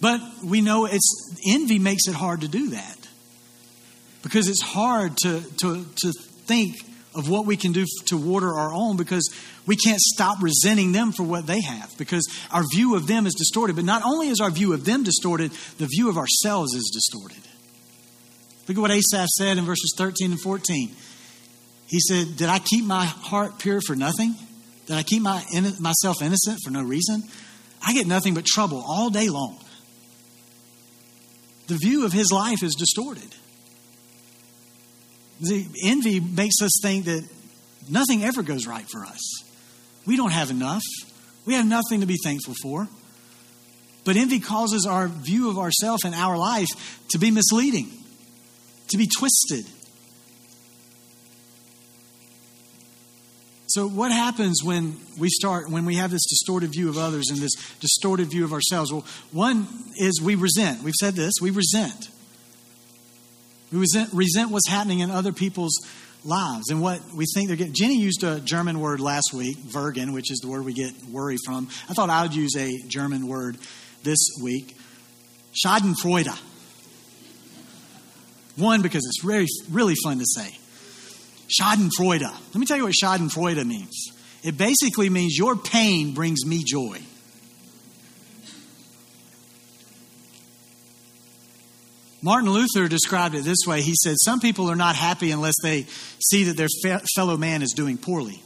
But 0.00 0.20
we 0.44 0.60
know 0.60 0.86
it's 0.86 1.36
envy 1.46 1.78
makes 1.78 2.08
it 2.08 2.14
hard 2.14 2.42
to 2.42 2.48
do 2.48 2.70
that. 2.70 3.08
Because 4.22 4.48
it's 4.48 4.62
hard 4.62 5.16
to, 5.18 5.42
to, 5.58 5.84
to 6.02 6.12
think 6.46 6.76
of 7.14 7.28
what 7.28 7.46
we 7.46 7.56
can 7.56 7.72
do 7.72 7.84
to 8.06 8.16
water 8.16 8.52
our 8.54 8.72
own 8.72 8.96
because 8.96 9.28
we 9.66 9.76
can't 9.76 10.00
stop 10.00 10.42
resenting 10.42 10.92
them 10.92 11.12
for 11.12 11.22
what 11.22 11.46
they 11.46 11.60
have 11.60 11.92
because 11.98 12.26
our 12.50 12.62
view 12.74 12.96
of 12.96 13.06
them 13.06 13.26
is 13.26 13.34
distorted. 13.34 13.76
But 13.76 13.84
not 13.84 14.02
only 14.04 14.28
is 14.28 14.40
our 14.40 14.50
view 14.50 14.72
of 14.72 14.84
them 14.84 15.04
distorted, 15.04 15.50
the 15.78 15.86
view 15.86 16.08
of 16.08 16.16
ourselves 16.16 16.74
is 16.74 16.90
distorted. 16.92 17.42
Look 18.68 18.76
at 18.76 18.80
what 18.80 18.90
Asaph 18.90 19.26
said 19.38 19.56
in 19.56 19.64
verses 19.64 19.94
13 19.96 20.32
and 20.32 20.40
14. 20.40 20.94
He 21.86 22.00
said, 22.00 22.36
Did 22.36 22.50
I 22.50 22.58
keep 22.58 22.84
my 22.84 23.06
heart 23.06 23.58
pure 23.58 23.80
for 23.80 23.96
nothing? 23.96 24.34
Did 24.86 24.96
I 24.96 25.02
keep 25.02 25.22
my, 25.22 25.42
myself 25.80 26.20
innocent 26.20 26.60
for 26.62 26.70
no 26.70 26.82
reason? 26.82 27.22
I 27.84 27.94
get 27.94 28.06
nothing 28.06 28.34
but 28.34 28.44
trouble 28.44 28.84
all 28.86 29.08
day 29.08 29.30
long. 29.30 29.58
The 31.68 31.76
view 31.76 32.04
of 32.04 32.12
his 32.12 32.30
life 32.30 32.62
is 32.62 32.74
distorted. 32.74 33.34
The 35.40 35.66
envy 35.84 36.20
makes 36.20 36.60
us 36.60 36.72
think 36.82 37.06
that 37.06 37.26
nothing 37.88 38.24
ever 38.24 38.42
goes 38.42 38.66
right 38.66 38.86
for 38.90 39.04
us. 39.04 39.20
We 40.06 40.16
don't 40.16 40.32
have 40.32 40.50
enough. 40.50 40.82
We 41.46 41.54
have 41.54 41.66
nothing 41.66 42.00
to 42.00 42.06
be 42.06 42.16
thankful 42.22 42.54
for. 42.62 42.88
But 44.04 44.16
envy 44.16 44.40
causes 44.40 44.86
our 44.86 45.08
view 45.08 45.48
of 45.48 45.58
ourselves 45.58 46.04
and 46.04 46.14
our 46.14 46.36
life 46.36 46.68
to 47.10 47.18
be 47.18 47.30
misleading 47.30 47.92
to 48.88 48.96
be 48.96 49.06
twisted. 49.06 49.66
So, 53.68 53.86
what 53.86 54.10
happens 54.10 54.62
when 54.64 54.96
we 55.18 55.28
start, 55.28 55.68
when 55.68 55.84
we 55.84 55.96
have 55.96 56.10
this 56.10 56.24
distorted 56.26 56.72
view 56.72 56.88
of 56.88 56.96
others 56.96 57.26
and 57.28 57.38
this 57.38 57.52
distorted 57.80 58.28
view 58.28 58.44
of 58.44 58.52
ourselves? 58.54 58.90
Well, 58.90 59.04
one 59.30 59.68
is 59.96 60.22
we 60.22 60.36
resent. 60.36 60.82
We've 60.82 60.94
said 60.94 61.14
this 61.14 61.34
we 61.40 61.50
resent. 61.50 62.08
We 63.70 63.78
resent, 63.78 64.10
resent 64.14 64.50
what's 64.50 64.68
happening 64.68 65.00
in 65.00 65.10
other 65.10 65.32
people's 65.32 65.78
lives 66.24 66.70
and 66.70 66.80
what 66.80 67.02
we 67.14 67.26
think 67.34 67.48
they're 67.48 67.58
getting. 67.58 67.74
Jenny 67.74 67.98
used 67.98 68.24
a 68.24 68.40
German 68.40 68.80
word 68.80 69.00
last 69.00 69.34
week, 69.34 69.58
würgen, 69.58 70.14
which 70.14 70.32
is 70.32 70.38
the 70.38 70.48
word 70.48 70.64
we 70.64 70.72
get 70.72 70.94
worry 71.04 71.36
from. 71.44 71.68
I 71.90 71.92
thought 71.92 72.08
I 72.08 72.22
would 72.22 72.34
use 72.34 72.56
a 72.56 72.72
German 72.88 73.28
word 73.28 73.58
this 74.02 74.18
week, 74.42 74.76
Schadenfreude. 75.52 76.34
One, 78.58 78.82
because 78.82 79.04
it's 79.06 79.24
very, 79.24 79.46
really 79.70 79.94
fun 80.02 80.18
to 80.18 80.26
say. 80.26 80.56
Schadenfreude. 81.48 82.22
Let 82.22 82.54
me 82.54 82.66
tell 82.66 82.76
you 82.76 82.84
what 82.84 82.94
Schadenfreude 82.94 83.64
means. 83.64 84.12
It 84.42 84.56
basically 84.56 85.10
means 85.10 85.36
your 85.36 85.56
pain 85.56 86.12
brings 86.12 86.44
me 86.44 86.62
joy. 86.64 87.00
Martin 92.20 92.50
Luther 92.50 92.88
described 92.88 93.36
it 93.36 93.44
this 93.44 93.64
way. 93.66 93.80
He 93.80 93.94
said, 93.94 94.16
Some 94.18 94.40
people 94.40 94.70
are 94.70 94.76
not 94.76 94.96
happy 94.96 95.30
unless 95.30 95.54
they 95.62 95.84
see 96.20 96.44
that 96.44 96.56
their 96.56 96.68
fe- 96.82 97.04
fellow 97.14 97.36
man 97.36 97.62
is 97.62 97.72
doing 97.72 97.96
poorly. 97.96 98.42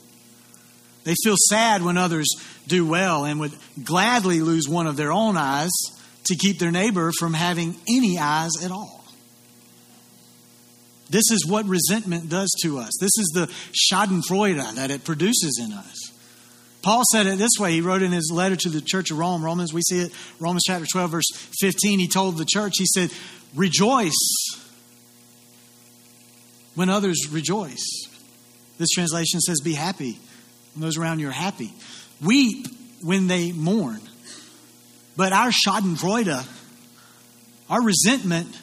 They 1.05 1.15
feel 1.25 1.37
sad 1.49 1.83
when 1.83 1.97
others 1.97 2.29
do 2.67 2.87
well 2.87 3.25
and 3.25 3.41
would 3.41 3.53
gladly 3.83 4.41
lose 4.41 4.69
one 4.69 4.87
of 4.87 4.97
their 4.97 5.11
own 5.11 5.37
eyes 5.37 5.71
to 6.25 6.37
keep 6.37 6.59
their 6.59 6.71
neighbor 6.71 7.11
from 7.19 7.35
having 7.35 7.75
any 7.89 8.19
eyes 8.19 8.53
at 8.63 8.71
all. 8.71 9.02
This 11.13 11.31
is 11.31 11.47
what 11.47 11.67
resentment 11.67 12.31
does 12.31 12.51
to 12.63 12.79
us. 12.79 12.91
This 12.99 13.13
is 13.19 13.31
the 13.35 13.47
Schadenfreude 13.73 14.77
that 14.77 14.91
it 14.91 15.05
produces 15.05 15.61
in 15.63 15.75
us. 15.75 16.11
Paul 16.81 17.03
said 17.13 17.27
it 17.27 17.37
this 17.37 17.53
way. 17.61 17.73
He 17.73 17.83
wrote 17.83 18.01
in 18.01 18.13
his 18.13 18.33
letter 18.35 18.57
to 18.57 18.71
the 18.71 18.81
church 18.81 19.11
of 19.11 19.19
Rome, 19.19 19.45
Romans, 19.45 19.75
we 19.75 19.83
see 19.83 20.01
it, 20.01 20.13
Romans 20.41 20.63
chapter 20.67 20.87
12, 20.91 21.11
verse 21.11 21.31
15. 21.61 21.99
He 21.99 22.09
told 22.09 22.39
the 22.39 22.47
church, 22.47 22.73
he 22.79 22.87
said, 22.87 23.11
Rejoice 23.55 24.15
when 26.75 26.89
others 26.89 27.29
rejoice. 27.31 28.09
This 28.79 28.89
translation 28.89 29.41
says, 29.41 29.61
Be 29.61 29.75
happy 29.75 30.19
when 30.73 30.81
those 30.81 30.97
around 30.97 31.19
you 31.21 31.29
are 31.29 31.33
happy. 31.33 31.75
Weep 32.23 32.67
when 33.03 33.27
they 33.27 33.53
mourn. 33.53 34.01
But 35.15 35.35
our 35.35 35.51
Schadenfreude, 35.51 36.49
our 37.69 37.83
resentment, 37.83 38.59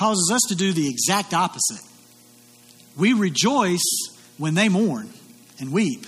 causes 0.00 0.30
us 0.32 0.40
to 0.48 0.54
do 0.54 0.72
the 0.72 0.88
exact 0.88 1.34
opposite. 1.34 1.84
We 2.96 3.12
rejoice 3.12 3.84
when 4.38 4.54
they 4.54 4.68
mourn 4.68 5.10
and 5.60 5.70
weep. 5.70 6.06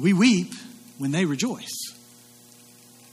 We 0.00 0.12
weep 0.12 0.52
when 0.98 1.10
they 1.10 1.24
rejoice. 1.24 1.72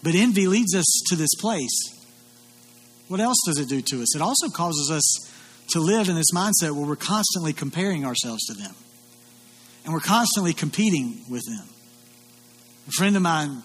But 0.04 0.15
envy 0.15 0.47
leads 0.47 0.75
us 0.75 0.86
to 1.10 1.15
this 1.15 1.34
place 1.39 1.99
what 3.10 3.19
else 3.19 3.38
does 3.43 3.58
it 3.58 3.67
do 3.67 3.82
to 3.82 4.04
us? 4.04 4.15
It 4.15 4.21
also 4.21 4.49
causes 4.49 4.91
us 4.91 5.32
to 5.69 5.80
live 5.80 6.10
in 6.10 6.15
this 6.15 6.32
mindset 6.32 6.71
where 6.71 6.86
we're 6.86 6.95
constantly 6.95 7.54
comparing 7.54 8.06
ourselves 8.06 8.45
to 8.45 8.54
them. 8.54 8.75
And 9.84 9.93
we're 9.93 9.99
constantly 9.99 10.54
competing 10.54 11.25
with 11.28 11.43
them. 11.45 11.67
A 12.88 12.91
friend 12.91 13.15
of 13.15 13.23
mine, 13.23 13.63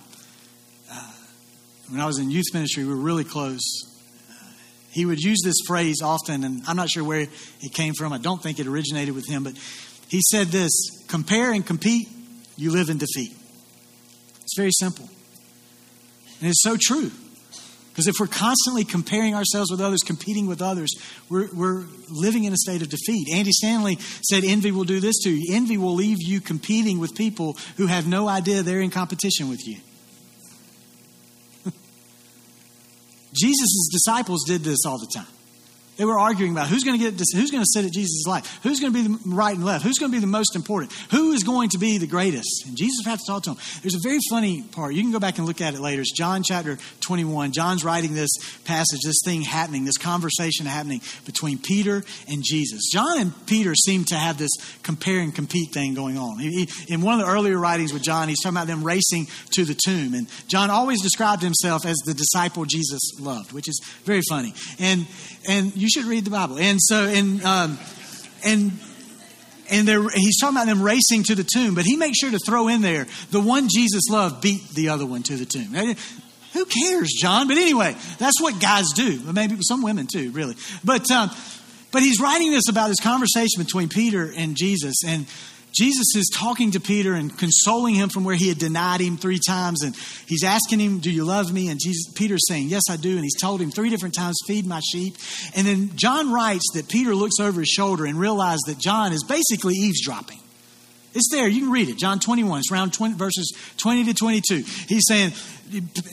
uh, 0.90 1.12
when 1.90 2.00
I 2.00 2.06
was 2.06 2.18
in 2.18 2.30
youth 2.30 2.46
ministry, 2.54 2.84
we 2.84 2.90
were 2.90 2.96
really 2.96 3.24
close. 3.24 3.60
He 4.94 5.04
would 5.04 5.18
use 5.18 5.40
this 5.44 5.56
phrase 5.66 6.00
often, 6.02 6.44
and 6.44 6.62
I'm 6.68 6.76
not 6.76 6.88
sure 6.88 7.02
where 7.02 7.22
it 7.22 7.74
came 7.74 7.94
from. 7.94 8.12
I 8.12 8.18
don't 8.18 8.40
think 8.40 8.60
it 8.60 8.68
originated 8.68 9.12
with 9.12 9.28
him, 9.28 9.42
but 9.42 9.54
he 10.08 10.20
said 10.30 10.48
this 10.48 10.70
compare 11.08 11.52
and 11.52 11.66
compete, 11.66 12.08
you 12.56 12.70
live 12.70 12.88
in 12.90 12.98
defeat. 12.98 13.36
It's 14.42 14.56
very 14.56 14.70
simple. 14.70 15.08
And 16.40 16.48
it's 16.48 16.62
so 16.62 16.76
true. 16.80 17.10
Because 17.88 18.06
if 18.06 18.16
we're 18.20 18.28
constantly 18.28 18.84
comparing 18.84 19.34
ourselves 19.34 19.70
with 19.70 19.80
others, 19.80 20.00
competing 20.00 20.46
with 20.46 20.62
others, 20.62 20.92
we're, 21.28 21.48
we're 21.52 21.84
living 22.08 22.44
in 22.44 22.52
a 22.52 22.56
state 22.56 22.82
of 22.82 22.88
defeat. 22.88 23.28
Andy 23.34 23.50
Stanley 23.50 23.98
said 24.28 24.44
envy 24.44 24.70
will 24.70 24.84
do 24.84 25.00
this 25.00 25.18
to 25.24 25.30
you. 25.30 25.54
Envy 25.56 25.76
will 25.76 25.94
leave 25.94 26.18
you 26.20 26.40
competing 26.40 27.00
with 27.00 27.16
people 27.16 27.56
who 27.76 27.88
have 27.88 28.06
no 28.06 28.28
idea 28.28 28.62
they're 28.62 28.80
in 28.80 28.90
competition 28.90 29.48
with 29.48 29.66
you. 29.66 29.78
Jesus' 33.34 33.88
disciples 33.90 34.44
did 34.46 34.62
this 34.62 34.84
all 34.86 34.98
the 34.98 35.10
time. 35.14 35.33
They 35.96 36.04
were 36.04 36.18
arguing 36.18 36.52
about 36.52 36.68
who's 36.68 36.82
going 36.82 36.98
to 36.98 37.10
get 37.10 37.20
who's 37.34 37.50
going 37.50 37.62
to 37.62 37.70
sit 37.72 37.84
at 37.84 37.92
Jesus' 37.92 38.26
life, 38.26 38.60
who's 38.62 38.80
going 38.80 38.92
to 38.92 39.02
be 39.02 39.08
the 39.08 39.34
right 39.34 39.54
and 39.54 39.64
left, 39.64 39.84
who's 39.84 39.98
going 39.98 40.10
to 40.10 40.16
be 40.16 40.20
the 40.20 40.26
most 40.26 40.56
important, 40.56 40.92
who 41.10 41.32
is 41.32 41.42
going 41.42 41.70
to 41.70 41.78
be 41.78 41.98
the 41.98 42.06
greatest. 42.06 42.66
And 42.66 42.76
Jesus 42.76 43.04
had 43.06 43.18
to 43.18 43.24
talk 43.26 43.42
to 43.44 43.50
them. 43.50 43.58
There's 43.82 43.94
a 43.94 44.02
very 44.02 44.18
funny 44.28 44.62
part. 44.62 44.94
You 44.94 45.02
can 45.02 45.12
go 45.12 45.20
back 45.20 45.38
and 45.38 45.46
look 45.46 45.60
at 45.60 45.74
it 45.74 45.80
later. 45.80 46.02
It's 46.02 46.12
John 46.12 46.42
chapter 46.42 46.78
21. 47.00 47.52
John's 47.52 47.84
writing 47.84 48.14
this 48.14 48.30
passage, 48.64 49.00
this 49.04 49.20
thing 49.24 49.42
happening, 49.42 49.84
this 49.84 49.98
conversation 49.98 50.66
happening 50.66 51.00
between 51.26 51.58
Peter 51.58 52.02
and 52.28 52.42
Jesus. 52.44 52.90
John 52.92 53.18
and 53.18 53.46
Peter 53.46 53.74
seem 53.74 54.04
to 54.06 54.16
have 54.16 54.38
this 54.38 54.50
compare 54.82 55.20
and 55.20 55.34
compete 55.34 55.72
thing 55.72 55.94
going 55.94 56.18
on. 56.18 56.38
He, 56.38 56.68
in 56.88 57.02
one 57.02 57.20
of 57.20 57.26
the 57.26 57.32
earlier 57.32 57.58
writings 57.58 57.92
with 57.92 58.02
John, 58.02 58.28
he's 58.28 58.42
talking 58.42 58.56
about 58.56 58.66
them 58.66 58.82
racing 58.82 59.28
to 59.52 59.64
the 59.64 59.74
tomb, 59.74 60.14
and 60.14 60.26
John 60.48 60.70
always 60.70 61.02
described 61.02 61.42
himself 61.42 61.86
as 61.86 61.96
the 62.04 62.14
disciple 62.14 62.64
Jesus 62.64 63.18
loved, 63.20 63.52
which 63.52 63.68
is 63.68 63.80
very 64.04 64.22
funny. 64.28 64.54
And 64.78 65.06
and 65.48 65.76
you 65.76 65.83
should 65.88 66.04
read 66.04 66.24
the 66.24 66.30
Bible. 66.30 66.58
And 66.58 66.78
so, 66.80 67.04
and 67.04 67.42
um, 67.44 67.78
and 68.44 68.72
and 69.70 69.88
he's 70.14 70.38
talking 70.38 70.56
about 70.56 70.66
them 70.66 70.82
racing 70.82 71.24
to 71.24 71.34
the 71.34 71.44
tomb, 71.44 71.74
but 71.74 71.84
he 71.84 71.96
makes 71.96 72.18
sure 72.18 72.30
to 72.30 72.38
throw 72.38 72.68
in 72.68 72.82
there 72.82 73.06
the 73.30 73.40
one 73.40 73.68
Jesus 73.68 74.02
loved 74.10 74.42
beat 74.42 74.68
the 74.70 74.90
other 74.90 75.06
one 75.06 75.22
to 75.24 75.36
the 75.36 75.46
tomb. 75.46 75.74
Who 76.52 76.64
cares, 76.66 77.10
John? 77.20 77.48
But 77.48 77.56
anyway, 77.56 77.96
that's 78.18 78.40
what 78.40 78.60
guys 78.60 78.86
do. 78.94 79.18
Maybe 79.32 79.56
some 79.62 79.82
women 79.82 80.06
too, 80.06 80.30
really. 80.30 80.54
But 80.84 81.10
um, 81.10 81.30
but 81.90 82.02
he's 82.02 82.20
writing 82.20 82.50
this 82.50 82.68
about 82.68 82.88
this 82.88 83.00
conversation 83.00 83.62
between 83.62 83.88
Peter 83.88 84.32
and 84.36 84.56
Jesus, 84.56 84.96
and 85.06 85.26
Jesus 85.74 86.14
is 86.14 86.30
talking 86.32 86.70
to 86.72 86.80
Peter 86.80 87.14
and 87.14 87.36
consoling 87.36 87.96
him 87.96 88.08
from 88.08 88.22
where 88.24 88.36
he 88.36 88.48
had 88.48 88.58
denied 88.58 89.00
him 89.00 89.16
three 89.16 89.40
times. 89.44 89.82
And 89.82 89.96
he's 90.26 90.44
asking 90.44 90.78
him, 90.78 91.00
Do 91.00 91.10
you 91.10 91.24
love 91.24 91.52
me? 91.52 91.68
And 91.68 91.80
Jesus, 91.80 92.12
Peter's 92.14 92.44
saying, 92.48 92.68
Yes, 92.68 92.82
I 92.88 92.96
do. 92.96 93.10
And 93.10 93.22
he's 93.24 93.40
told 93.40 93.60
him 93.60 93.70
three 93.70 93.90
different 93.90 94.14
times, 94.14 94.38
Feed 94.46 94.66
my 94.66 94.80
sheep. 94.80 95.16
And 95.56 95.66
then 95.66 95.90
John 95.96 96.32
writes 96.32 96.64
that 96.74 96.88
Peter 96.88 97.14
looks 97.14 97.40
over 97.40 97.60
his 97.60 97.68
shoulder 97.68 98.04
and 98.04 98.18
realizes 98.18 98.62
that 98.68 98.78
John 98.78 99.12
is 99.12 99.24
basically 99.24 99.74
eavesdropping. 99.74 100.38
It's 101.12 101.28
there. 101.30 101.48
You 101.48 101.62
can 101.62 101.70
read 101.70 101.88
it. 101.88 101.96
John 101.96 102.20
21. 102.20 102.58
It's 102.58 102.72
around 102.72 102.92
20, 102.92 103.14
verses 103.14 103.52
20 103.76 104.04
to 104.04 104.14
22. 104.14 104.54
He's 104.88 105.04
saying, 105.06 105.32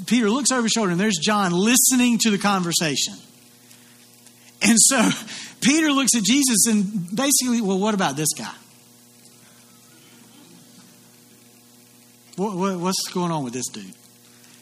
Peter 0.05 0.29
looks 0.29 0.51
over 0.51 0.63
his 0.63 0.71
shoulder, 0.71 0.91
and 0.91 0.99
there's 0.99 1.17
John 1.17 1.51
listening 1.51 2.19
to 2.19 2.31
the 2.31 2.37
conversation. 2.37 3.13
And 4.61 4.77
so 4.77 5.09
Peter 5.61 5.91
looks 5.91 6.15
at 6.15 6.23
Jesus 6.23 6.67
and 6.67 7.15
basically, 7.15 7.61
well, 7.61 7.79
what 7.79 7.93
about 7.93 8.15
this 8.15 8.29
guy? 8.37 8.53
What, 12.35 12.55
what, 12.55 12.79
what's 12.79 13.07
going 13.13 13.31
on 13.31 13.43
with 13.43 13.53
this 13.53 13.67
dude? 13.67 13.93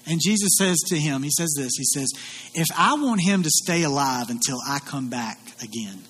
And 0.07 0.19
Jesus 0.23 0.57
says 0.57 0.77
to 0.87 0.97
him, 0.97 1.21
He 1.23 1.29
says 1.31 1.53
this 1.55 1.71
He 1.77 1.83
says, 1.83 2.11
If 2.53 2.67
I 2.77 2.95
want 2.95 3.21
him 3.21 3.43
to 3.43 3.49
stay 3.49 3.83
alive 3.83 4.29
until 4.29 4.57
I 4.67 4.79
come 4.79 5.09
back 5.09 5.39
again, 5.61 6.03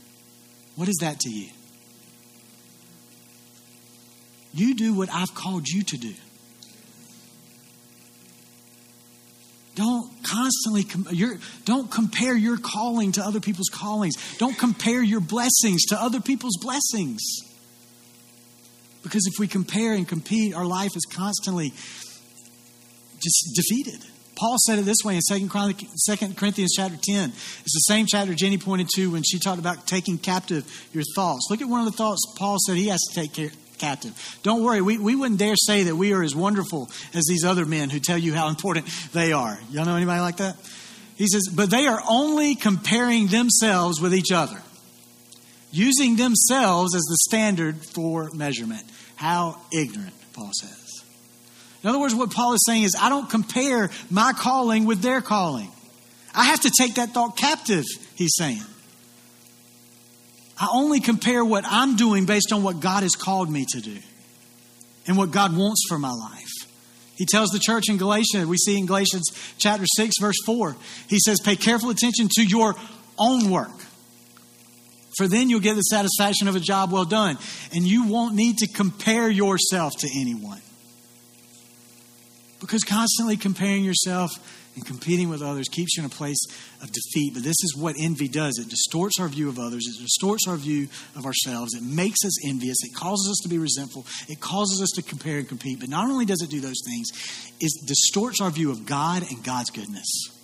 what 0.75 0.87
is 0.87 0.97
that 1.01 1.19
to 1.21 1.29
you? 1.29 1.49
You 4.53 4.75
do 4.75 4.93
what 4.93 5.09
I've 5.11 5.33
called 5.35 5.67
you 5.67 5.83
to 5.83 5.97
do. 5.97 6.13
Don't 9.75 10.11
constantly 10.23 10.83
com- 10.83 11.07
don't 11.63 11.89
compare 11.89 12.35
your 12.35 12.57
calling 12.57 13.13
to 13.13 13.21
other 13.21 13.39
people's 13.39 13.69
callings. 13.71 14.15
Don't 14.37 14.57
compare 14.57 15.01
your 15.01 15.21
blessings 15.21 15.85
to 15.85 16.01
other 16.01 16.19
people's 16.19 16.57
blessings. 16.57 17.21
Because 19.03 19.25
if 19.27 19.39
we 19.39 19.47
compare 19.47 19.93
and 19.93 20.07
compete, 20.07 20.53
our 20.53 20.65
life 20.65 20.91
is 20.95 21.05
constantly 21.11 21.71
just 23.21 23.55
defeated. 23.55 24.05
Paul 24.35 24.55
said 24.65 24.79
it 24.79 24.83
this 24.83 25.03
way 25.03 25.15
in 25.15 25.21
2 25.27 25.47
Corinthians 25.49 26.73
chapter 26.75 26.97
10. 26.97 27.29
It's 27.29 27.73
the 27.73 27.93
same 27.93 28.05
chapter 28.07 28.33
Jenny 28.33 28.57
pointed 28.57 28.87
to 28.95 29.11
when 29.11 29.23
she 29.23 29.37
talked 29.37 29.59
about 29.59 29.85
taking 29.85 30.17
captive 30.17 30.65
your 30.93 31.03
thoughts. 31.13 31.47
Look 31.49 31.61
at 31.61 31.67
one 31.67 31.81
of 31.81 31.85
the 31.85 31.97
thoughts 31.97 32.21
Paul 32.37 32.57
said 32.65 32.77
he 32.77 32.87
has 32.87 33.01
to 33.09 33.15
take 33.15 33.33
care, 33.33 33.51
captive. 33.77 34.39
Don't 34.43 34.63
worry, 34.63 34.81
we, 34.81 34.97
we 34.97 35.15
wouldn't 35.15 35.39
dare 35.39 35.55
say 35.57 35.83
that 35.83 35.95
we 35.95 36.13
are 36.13 36.23
as 36.23 36.35
wonderful 36.35 36.89
as 37.13 37.25
these 37.25 37.43
other 37.43 37.65
men 37.65 37.89
who 37.89 37.99
tell 37.99 38.17
you 38.17 38.33
how 38.33 38.47
important 38.47 38.85
they 39.11 39.33
are. 39.33 39.59
Y'all 39.71 39.85
know 39.85 39.97
anybody 39.97 40.21
like 40.21 40.37
that? 40.37 40.55
He 41.17 41.27
says, 41.27 41.49
but 41.53 41.69
they 41.69 41.85
are 41.87 42.01
only 42.07 42.55
comparing 42.55 43.27
themselves 43.27 43.99
with 43.99 44.13
each 44.13 44.31
other 44.31 44.61
using 45.71 46.15
themselves 46.15 46.95
as 46.95 47.03
the 47.03 47.17
standard 47.29 47.77
for 47.85 48.29
measurement. 48.31 48.83
How 49.15 49.59
ignorant, 49.71 50.13
Paul 50.33 50.51
says. 50.53 51.03
In 51.83 51.89
other 51.89 51.99
words, 51.99 52.15
what 52.15 52.31
Paul 52.31 52.53
is 52.53 52.63
saying 52.65 52.83
is, 52.83 52.95
I 52.99 53.09
don't 53.09 53.29
compare 53.29 53.89
my 54.09 54.33
calling 54.33 54.85
with 54.85 55.01
their 55.01 55.21
calling. 55.21 55.71
I 56.33 56.45
have 56.45 56.61
to 56.61 56.71
take 56.71 56.95
that 56.95 57.09
thought 57.09 57.37
captive, 57.37 57.85
he's 58.15 58.35
saying. 58.35 58.63
I 60.59 60.67
only 60.73 60.99
compare 60.99 61.43
what 61.43 61.63
I'm 61.65 61.95
doing 61.95 62.25
based 62.25 62.51
on 62.51 62.63
what 62.63 62.81
God 62.81 63.03
has 63.03 63.13
called 63.13 63.49
me 63.49 63.65
to 63.69 63.81
do 63.81 63.97
and 65.07 65.17
what 65.17 65.31
God 65.31 65.55
wants 65.55 65.85
for 65.87 65.97
my 65.97 66.11
life. 66.11 66.49
He 67.15 67.25
tells 67.25 67.49
the 67.49 67.59
church 67.59 67.89
in 67.89 67.97
Galatia, 67.97 68.45
we 68.45 68.57
see 68.57 68.77
in 68.77 68.85
Galatians 68.85 69.31
chapter 69.57 69.85
6, 69.95 70.15
verse 70.19 70.37
4, 70.45 70.75
he 71.07 71.19
says, 71.19 71.39
Pay 71.39 71.55
careful 71.55 71.89
attention 71.89 72.29
to 72.35 72.43
your 72.43 72.75
own 73.17 73.49
work 73.49 73.71
For 75.19 75.27
then 75.27 75.49
you'll 75.49 75.59
get 75.59 75.75
the 75.75 75.81
satisfaction 75.81 76.47
of 76.47 76.55
a 76.55 76.61
job 76.61 76.93
well 76.93 77.03
done. 77.03 77.37
And 77.73 77.85
you 77.85 78.07
won't 78.07 78.35
need 78.35 78.59
to 78.59 78.67
compare 78.67 79.29
yourself 79.29 79.91
to 79.97 80.07
anyone. 80.17 80.61
Because 82.61 82.85
constantly 82.85 83.35
comparing 83.35 83.83
yourself 83.83 84.31
and 84.75 84.85
competing 84.85 85.27
with 85.27 85.41
others 85.41 85.67
keeps 85.67 85.97
you 85.97 86.03
in 86.03 86.05
a 86.05 86.09
place 86.09 86.39
of 86.81 86.89
defeat. 86.93 87.33
But 87.33 87.43
this 87.43 87.57
is 87.63 87.75
what 87.77 87.97
envy 87.99 88.29
does 88.29 88.59
it 88.59 88.69
distorts 88.69 89.19
our 89.19 89.27
view 89.27 89.49
of 89.49 89.59
others, 89.59 89.87
it 89.89 90.01
distorts 90.01 90.47
our 90.47 90.55
view 90.55 90.87
of 91.17 91.25
ourselves, 91.25 91.73
it 91.73 91.83
makes 91.83 92.23
us 92.23 92.47
envious, 92.47 92.77
it 92.83 92.95
causes 92.95 93.29
us 93.29 93.39
to 93.43 93.49
be 93.49 93.57
resentful, 93.57 94.05
it 94.29 94.39
causes 94.39 94.81
us 94.81 94.91
to 94.95 95.01
compare 95.01 95.39
and 95.39 95.49
compete. 95.49 95.81
But 95.81 95.89
not 95.89 96.09
only 96.09 96.23
does 96.23 96.41
it 96.41 96.49
do 96.49 96.61
those 96.61 96.81
things, 96.85 97.09
it 97.59 97.71
distorts 97.85 98.39
our 98.39 98.51
view 98.51 98.71
of 98.71 98.85
God 98.85 99.23
and 99.29 99.43
God's 99.43 99.69
goodness. 99.69 100.39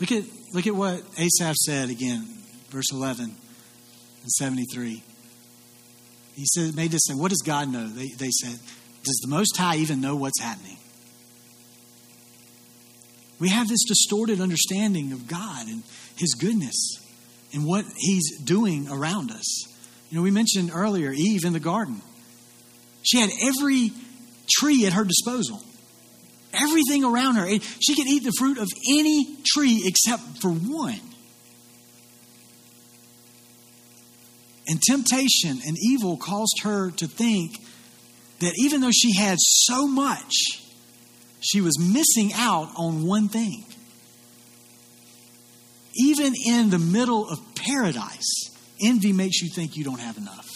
Look 0.00 0.12
at, 0.12 0.24
look 0.52 0.66
at 0.66 0.74
what 0.74 1.02
Asaph 1.18 1.54
said 1.56 1.90
again, 1.90 2.26
verse 2.70 2.92
11 2.92 3.24
and 3.24 4.30
73. 4.30 5.02
He 6.34 6.44
said, 6.54 6.74
made 6.74 6.90
this 6.90 7.02
thing. 7.08 7.18
What 7.18 7.30
does 7.30 7.42
God 7.44 7.72
know? 7.72 7.86
They, 7.88 8.08
they 8.08 8.30
said, 8.30 8.58
Does 9.04 9.18
the 9.22 9.28
Most 9.28 9.56
High 9.56 9.76
even 9.76 10.00
know 10.00 10.16
what's 10.16 10.40
happening? 10.40 10.76
We 13.38 13.48
have 13.48 13.68
this 13.68 13.84
distorted 13.84 14.40
understanding 14.40 15.12
of 15.12 15.26
God 15.28 15.66
and 15.66 15.82
His 16.16 16.34
goodness 16.34 16.74
and 17.52 17.64
what 17.64 17.84
He's 17.96 18.38
doing 18.40 18.88
around 18.90 19.30
us. 19.30 19.66
You 20.10 20.16
know, 20.16 20.22
we 20.22 20.30
mentioned 20.30 20.70
earlier 20.72 21.12
Eve 21.12 21.44
in 21.44 21.52
the 21.52 21.60
garden. 21.60 22.00
She 23.02 23.20
had 23.20 23.30
every 23.42 23.92
tree 24.58 24.86
at 24.86 24.92
her 24.92 25.04
disposal, 25.04 25.62
everything 26.56 27.04
around 27.04 27.36
her. 27.36 27.46
She 27.80 27.94
could 27.94 28.06
eat 28.06 28.24
the 28.24 28.32
fruit 28.38 28.58
of 28.58 28.68
any 28.90 29.36
tree 29.44 29.82
except 29.84 30.22
for 30.40 30.50
one. 30.50 31.00
And 34.68 34.80
temptation 34.82 35.60
and 35.64 35.76
evil 35.80 36.16
caused 36.16 36.60
her 36.62 36.90
to 36.90 37.06
think 37.06 37.52
that 38.40 38.52
even 38.58 38.80
though 38.80 38.90
she 38.90 39.14
had 39.14 39.38
so 39.38 39.86
much, 39.86 40.32
she 41.40 41.60
was 41.60 41.78
missing 41.78 42.32
out 42.34 42.70
on 42.76 43.06
one 43.06 43.28
thing. 43.28 43.64
Even 45.94 46.34
in 46.44 46.70
the 46.70 46.78
middle 46.78 47.28
of 47.28 47.38
paradise, 47.54 48.50
envy 48.82 49.12
makes 49.12 49.40
you 49.40 49.48
think 49.48 49.76
you 49.76 49.84
don't 49.84 50.00
have 50.00 50.18
enough. 50.18 50.55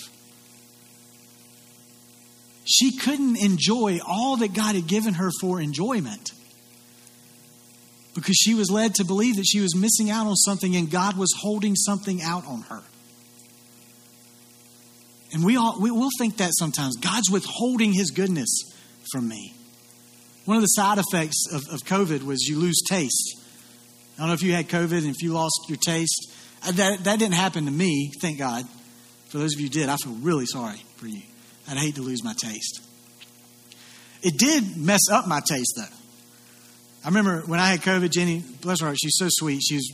She 2.71 2.97
couldn't 2.97 3.37
enjoy 3.37 3.99
all 4.07 4.37
that 4.37 4.55
God 4.55 4.77
had 4.77 4.87
given 4.87 5.15
her 5.15 5.31
for 5.41 5.61
enjoyment 5.61 6.31
because 8.15 8.37
she 8.37 8.55
was 8.55 8.71
led 8.71 8.95
to 8.97 9.05
believe 9.05 9.37
that 9.37 9.47
she 9.47 9.61
was 9.61 9.75
missing 9.75 10.09
out 10.09 10.27
on 10.27 10.37
something 10.37 10.77
and 10.77 10.91
God 10.91 11.17
was 11.17 11.33
holding 11.37 11.75
something 11.75 12.23
out 12.23 12.47
on 12.47 12.63
her. 12.63 12.83
And 15.33 15.45
we 15.45 15.57
all 15.57 15.81
we 15.81 15.91
will 15.91 16.11
think 16.19 16.37
that 16.37 16.51
sometimes 16.53 16.97
God's 16.97 17.31
withholding 17.31 17.93
his 17.93 18.11
goodness 18.11 18.49
from 19.11 19.29
me. 19.29 19.55
One 20.45 20.57
of 20.57 20.63
the 20.63 20.69
side 20.69 20.99
effects 20.99 21.47
of, 21.53 21.63
of 21.73 21.81
COVID 21.81 22.25
was 22.25 22.43
you 22.43 22.59
lose 22.59 22.83
taste. 22.89 23.37
I 24.17 24.21
don't 24.21 24.29
know 24.29 24.35
if 24.35 24.43
you 24.43 24.53
had 24.53 24.69
COVID 24.69 24.99
and 24.99 25.07
if 25.07 25.23
you 25.23 25.33
lost 25.33 25.67
your 25.69 25.79
taste. 25.85 26.33
Uh, 26.63 26.73
that, 26.73 27.05
that 27.05 27.19
didn't 27.19 27.35
happen 27.35 27.65
to 27.65 27.71
me, 27.71 28.13
thank 28.21 28.39
God. 28.39 28.65
For 29.29 29.39
those 29.39 29.55
of 29.55 29.61
you 29.61 29.69
did, 29.69 29.89
I 29.89 29.97
feel 29.97 30.13
really 30.15 30.47
sorry 30.47 30.83
for 30.97 31.07
you. 31.07 31.23
I'd 31.69 31.77
hate 31.77 31.97
to 31.97 32.03
lose 32.03 32.25
my 32.25 32.35
taste. 32.37 32.81
It 34.23 34.39
did 34.39 34.77
mess 34.77 35.09
up 35.11 35.27
my 35.27 35.41
taste, 35.41 35.75
though. 35.77 35.97
I 37.05 37.09
remember 37.09 37.41
when 37.47 37.59
I 37.61 37.71
had 37.71 37.81
COVID, 37.81 38.11
Jenny, 38.11 38.45
bless 38.61 38.81
her 38.81 38.87
heart, 38.87 38.99
she's 39.01 39.17
so 39.17 39.27
sweet. 39.31 39.61
She 39.67 39.77
was 39.77 39.93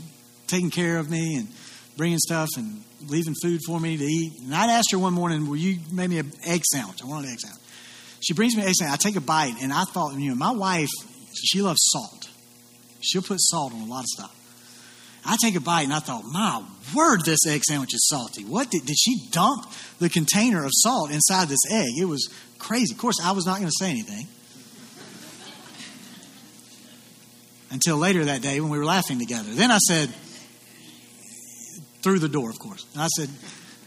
taking 0.48 0.70
care 0.70 0.98
of 0.98 1.08
me 1.08 1.36
and 1.36 1.48
bringing 1.96 2.18
stuff 2.18 2.48
and 2.56 2.82
leaving 3.06 3.34
food 3.40 3.60
for 3.66 3.78
me 3.78 3.96
to 3.96 4.04
eat. 4.04 4.40
And 4.42 4.54
I'd 4.54 4.70
asked 4.70 4.90
her 4.92 4.98
one 4.98 5.12
morning, 5.12 5.48
Will 5.48 5.56
you 5.56 5.78
make 5.92 6.10
me 6.10 6.18
an 6.18 6.32
egg 6.44 6.64
sandwich? 6.64 7.02
I 7.02 7.06
want 7.06 7.26
an 7.26 7.32
egg 7.32 7.40
sandwich. 7.40 7.62
She 8.20 8.34
brings 8.34 8.56
me 8.56 8.62
an 8.62 8.68
egg 8.68 8.74
sandwich. 8.74 8.98
I 9.00 9.08
take 9.08 9.16
a 9.16 9.20
bite, 9.20 9.54
and 9.60 9.72
I 9.72 9.84
thought, 9.84 10.14
you 10.14 10.30
know, 10.30 10.34
my 10.34 10.50
wife, 10.50 10.88
she 11.34 11.62
loves 11.62 11.78
salt. 11.92 12.28
She'll 13.00 13.22
put 13.22 13.40
salt 13.40 13.72
on 13.72 13.82
a 13.82 13.86
lot 13.86 14.00
of 14.00 14.06
stuff. 14.06 14.45
I 15.26 15.36
take 15.40 15.56
a 15.56 15.60
bite, 15.60 15.82
and 15.82 15.92
I 15.92 15.98
thought, 15.98 16.24
my 16.24 16.62
word, 16.94 17.24
this 17.24 17.40
egg 17.48 17.62
sandwich 17.64 17.94
is 17.94 18.06
salty. 18.08 18.44
What 18.44 18.70
did, 18.70 18.86
did 18.86 18.96
she 18.98 19.28
dump 19.30 19.70
the 19.98 20.08
container 20.08 20.64
of 20.64 20.70
salt 20.72 21.10
inside 21.10 21.48
this 21.48 21.70
egg? 21.70 21.88
It 21.98 22.06
was 22.06 22.32
crazy. 22.58 22.94
Of 22.94 22.98
course, 22.98 23.16
I 23.22 23.32
was 23.32 23.44
not 23.44 23.56
going 23.56 23.68
to 23.68 23.76
say 23.78 23.90
anything. 23.90 24.28
Until 27.70 27.96
later 27.96 28.24
that 28.26 28.42
day 28.42 28.60
when 28.60 28.70
we 28.70 28.78
were 28.78 28.84
laughing 28.84 29.18
together. 29.18 29.50
Then 29.50 29.72
I 29.72 29.78
said, 29.78 30.14
through 32.06 32.20
the 32.20 32.28
door, 32.28 32.50
of 32.50 32.58
course. 32.60 32.86
And 32.92 33.02
I 33.02 33.08
said, 33.08 33.28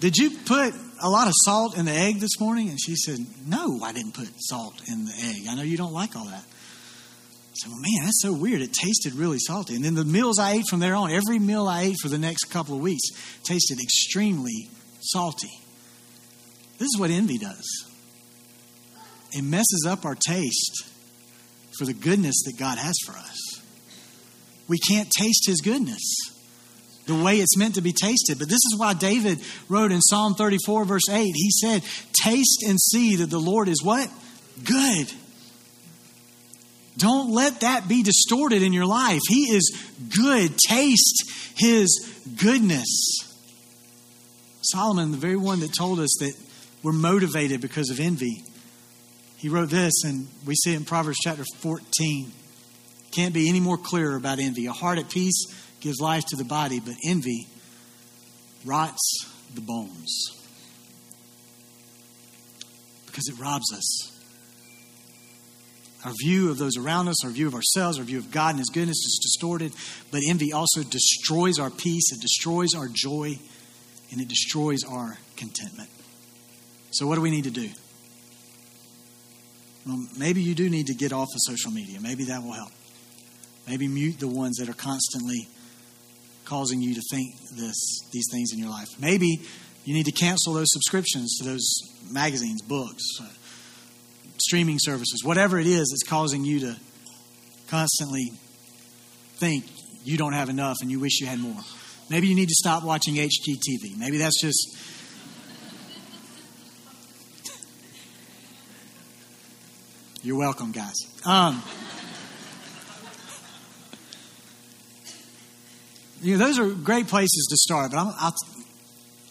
Did 0.02 0.18
you 0.18 0.32
put 0.46 0.74
a 1.02 1.10
lot 1.10 1.28
of 1.28 1.34
salt 1.46 1.78
in 1.78 1.86
the 1.86 1.94
egg 1.94 2.20
this 2.20 2.38
morning? 2.38 2.68
And 2.68 2.78
she 2.78 2.98
said, 2.98 3.18
No, 3.48 3.80
I 3.82 3.94
didn't 3.94 4.14
put 4.14 4.28
salt 4.40 4.82
in 4.90 5.06
the 5.06 5.14
egg. 5.24 5.44
I 5.50 5.56
know 5.56 5.62
you 5.62 5.78
don't 5.78 5.94
like 5.94 6.18
all 6.18 6.26
that. 6.26 6.44
I 7.60 7.68
said, 7.68 7.72
Well, 7.72 7.82
man, 7.82 8.06
that's 8.06 8.22
so 8.22 8.34
weird. 8.34 8.62
It 8.62 8.74
tasted 8.74 9.14
really 9.14 9.40
salty. 9.40 9.76
And 9.76 9.84
then 9.84 9.96
the 9.96 10.06
meals 10.06 10.40
I 10.40 10.54
ate 10.54 10.68
from 10.70 10.80
there 10.80 10.96
on, 10.96 11.12
every 11.12 11.40
meal 11.40 11.68
I 11.68 11.84
ate 11.84 11.98
for 12.02 12.10
the 12.10 12.18
next 12.18 12.46
couple 12.46 12.76
of 12.76 12.82
weeks 12.82 13.10
tasted 13.44 13.80
extremely 13.82 14.70
salty. 15.02 15.52
This 16.78 16.88
is 16.88 16.98
what 17.00 17.10
envy 17.10 17.38
does 17.38 17.90
it 19.32 19.44
messes 19.44 19.86
up 19.88 20.06
our 20.06 20.16
taste 20.16 20.86
for 21.78 21.86
the 21.86 21.94
goodness 21.94 22.44
that 22.46 22.58
God 22.58 22.78
has 22.78 22.96
for 23.06 23.14
us. 23.14 23.38
We 24.68 24.78
can't 24.78 25.10
taste 25.10 25.46
His 25.48 25.62
goodness 25.62 26.02
the 27.06 27.16
way 27.16 27.38
it's 27.38 27.58
meant 27.58 27.76
to 27.76 27.82
be 27.82 27.94
tasted. 27.94 28.38
But 28.38 28.50
this 28.50 28.62
is 28.72 28.76
why 28.78 28.94
David 28.94 29.40
wrote 29.68 29.92
in 29.92 30.02
Psalm 30.02 30.36
34, 30.36 30.86
verse 30.86 31.10
8, 31.10 31.24
he 31.24 31.50
said, 31.52 31.84
Taste 32.14 32.64
and 32.68 32.80
see 32.80 33.18
that 33.18 33.30
the 33.30 33.40
Lord 33.40 33.68
is 33.68 33.84
what? 33.84 34.10
Good. 34.64 35.12
Don't 36.98 37.32
let 37.32 37.62
that 37.62 37.88
be 37.88 38.04
distorted 38.04 38.62
in 38.62 38.74
your 38.74 38.86
life. 38.86 39.22
He 39.28 39.52
is 39.52 39.72
good. 40.16 40.58
Taste 40.58 41.24
his 41.56 42.22
goodness. 42.42 43.18
Solomon, 44.62 45.12
the 45.12 45.18
very 45.18 45.38
one 45.38 45.62
that 45.62 45.74
told 45.74 46.00
us 46.00 46.18
that 46.20 46.34
we're 46.84 46.92
motivated 46.92 47.62
because 47.62 47.90
of 47.90 48.00
envy, 48.00 48.44
he 49.38 49.48
wrote 49.48 49.70
this, 49.70 50.04
and 50.04 50.28
we 50.46 50.56
see 50.56 50.74
it 50.74 50.78
in 50.78 50.86
Proverbs 50.86 51.18
chapter 51.24 51.46
14. 51.60 52.32
Can't 53.12 53.34
be 53.34 53.48
any 53.48 53.62
more 53.62 53.78
clear 53.78 54.16
about 54.16 54.40
envy. 54.40 54.66
A 54.66 54.74
heart 54.74 55.00
at 55.00 55.10
peace 55.10 55.46
gives 55.80 56.00
life 56.02 56.26
to 56.28 56.36
the 56.36 56.44
body, 56.44 56.80
but 56.80 56.96
envy 57.08 57.48
rots 58.66 59.26
the 59.56 59.62
bones 59.62 60.32
because 63.06 63.28
it 63.30 63.40
robs 63.40 63.74
us. 63.74 64.19
Our 66.06 66.14
view 66.14 66.50
of 66.50 66.58
those 66.58 66.78
around 66.78 67.10
us, 67.10 67.26
our 67.26 67.32
view 67.32 67.48
of 67.48 67.56
ourselves, 67.56 68.00
our 68.00 68.06
view 68.06 68.20
of 68.20 68.32
God 68.32 68.52
and 68.52 68.60
His 68.60 68.70
goodness 68.70 68.98
is 68.98 69.20
distorted, 69.22 69.74
but 70.12 70.22
envy 70.28 70.54
also 70.54 70.82
destroys 70.84 71.60
our 71.60 71.70
peace, 71.70 72.12
it 72.14 72.22
destroys 72.22 72.74
our 72.74 72.88
joy, 72.88 73.38
and 74.12 74.22
it 74.22 74.30
destroys 74.30 74.84
our 74.84 75.18
contentment. 75.36 75.90
So, 76.92 77.06
what 77.06 77.16
do 77.16 77.22
we 77.22 77.32
need 77.32 77.44
to 77.44 77.52
do? 77.52 77.70
Well, 79.86 80.06
maybe 80.18 80.42
you 80.42 80.56
do 80.56 80.70
need 80.70 80.88
to 80.88 80.94
get 80.94 81.12
off 81.12 81.28
of 81.34 81.56
social 81.56 81.72
media. 81.72 82.00
Maybe 82.00 82.26
that 82.26 82.44
will 82.44 82.54
help. 82.54 82.72
Maybe 83.68 83.88
mute 83.88 84.20
the 84.20 84.28
ones 84.28 84.58
that 84.58 84.70
are 84.70 84.74
constantly 84.74 85.48
causing 86.46 86.82
you 86.82 86.96
to 86.96 87.02
think 87.12 87.36
this, 87.56 88.02
these 88.12 88.28
things 88.32 88.52
in 88.54 88.60
your 88.60 88.70
life. 88.70 88.88
Maybe 89.00 89.42
you 89.86 89.94
need 89.94 90.06
to 90.06 90.12
cancel 90.12 90.54
those 90.54 90.68
subscriptions 90.72 91.38
to 91.38 91.44
those 91.50 91.68
magazines, 92.12 92.62
books, 92.62 93.04
streaming 94.50 94.80
services, 94.80 95.22
whatever 95.24 95.60
it 95.60 95.68
is 95.68 95.90
that's 95.92 96.10
causing 96.10 96.44
you 96.44 96.60
to 96.60 96.76
constantly 97.68 98.32
think 99.38 99.64
you 100.04 100.18
don't 100.18 100.34
have 100.34 100.50
enough 100.50 100.78
and 100.82 100.90
you 100.90 101.00
wish 101.00 101.22
you 101.22 101.28
had 101.28 101.38
more. 101.38 101.62
Maybe 102.10 102.28
you 102.28 102.34
need 102.34 102.50
to 102.50 102.56
stop 102.56 102.84
watching 102.84 103.14
HGTV. 103.14 103.96
Maybe 103.96 104.18
that's 104.18 104.42
just. 104.42 104.76
You're 110.24 110.40
welcome, 110.40 110.72
guys. 110.72 110.96
Um, 111.28 111.62
you 116.24 116.36
know, 116.36 116.44
those 116.44 116.58
are 116.58 116.74
great 116.74 117.08
places 117.08 117.46
to 117.52 117.56
start, 117.56 117.92
but 117.92 118.00
I'm, 118.00 118.16
I'll, 118.18 118.34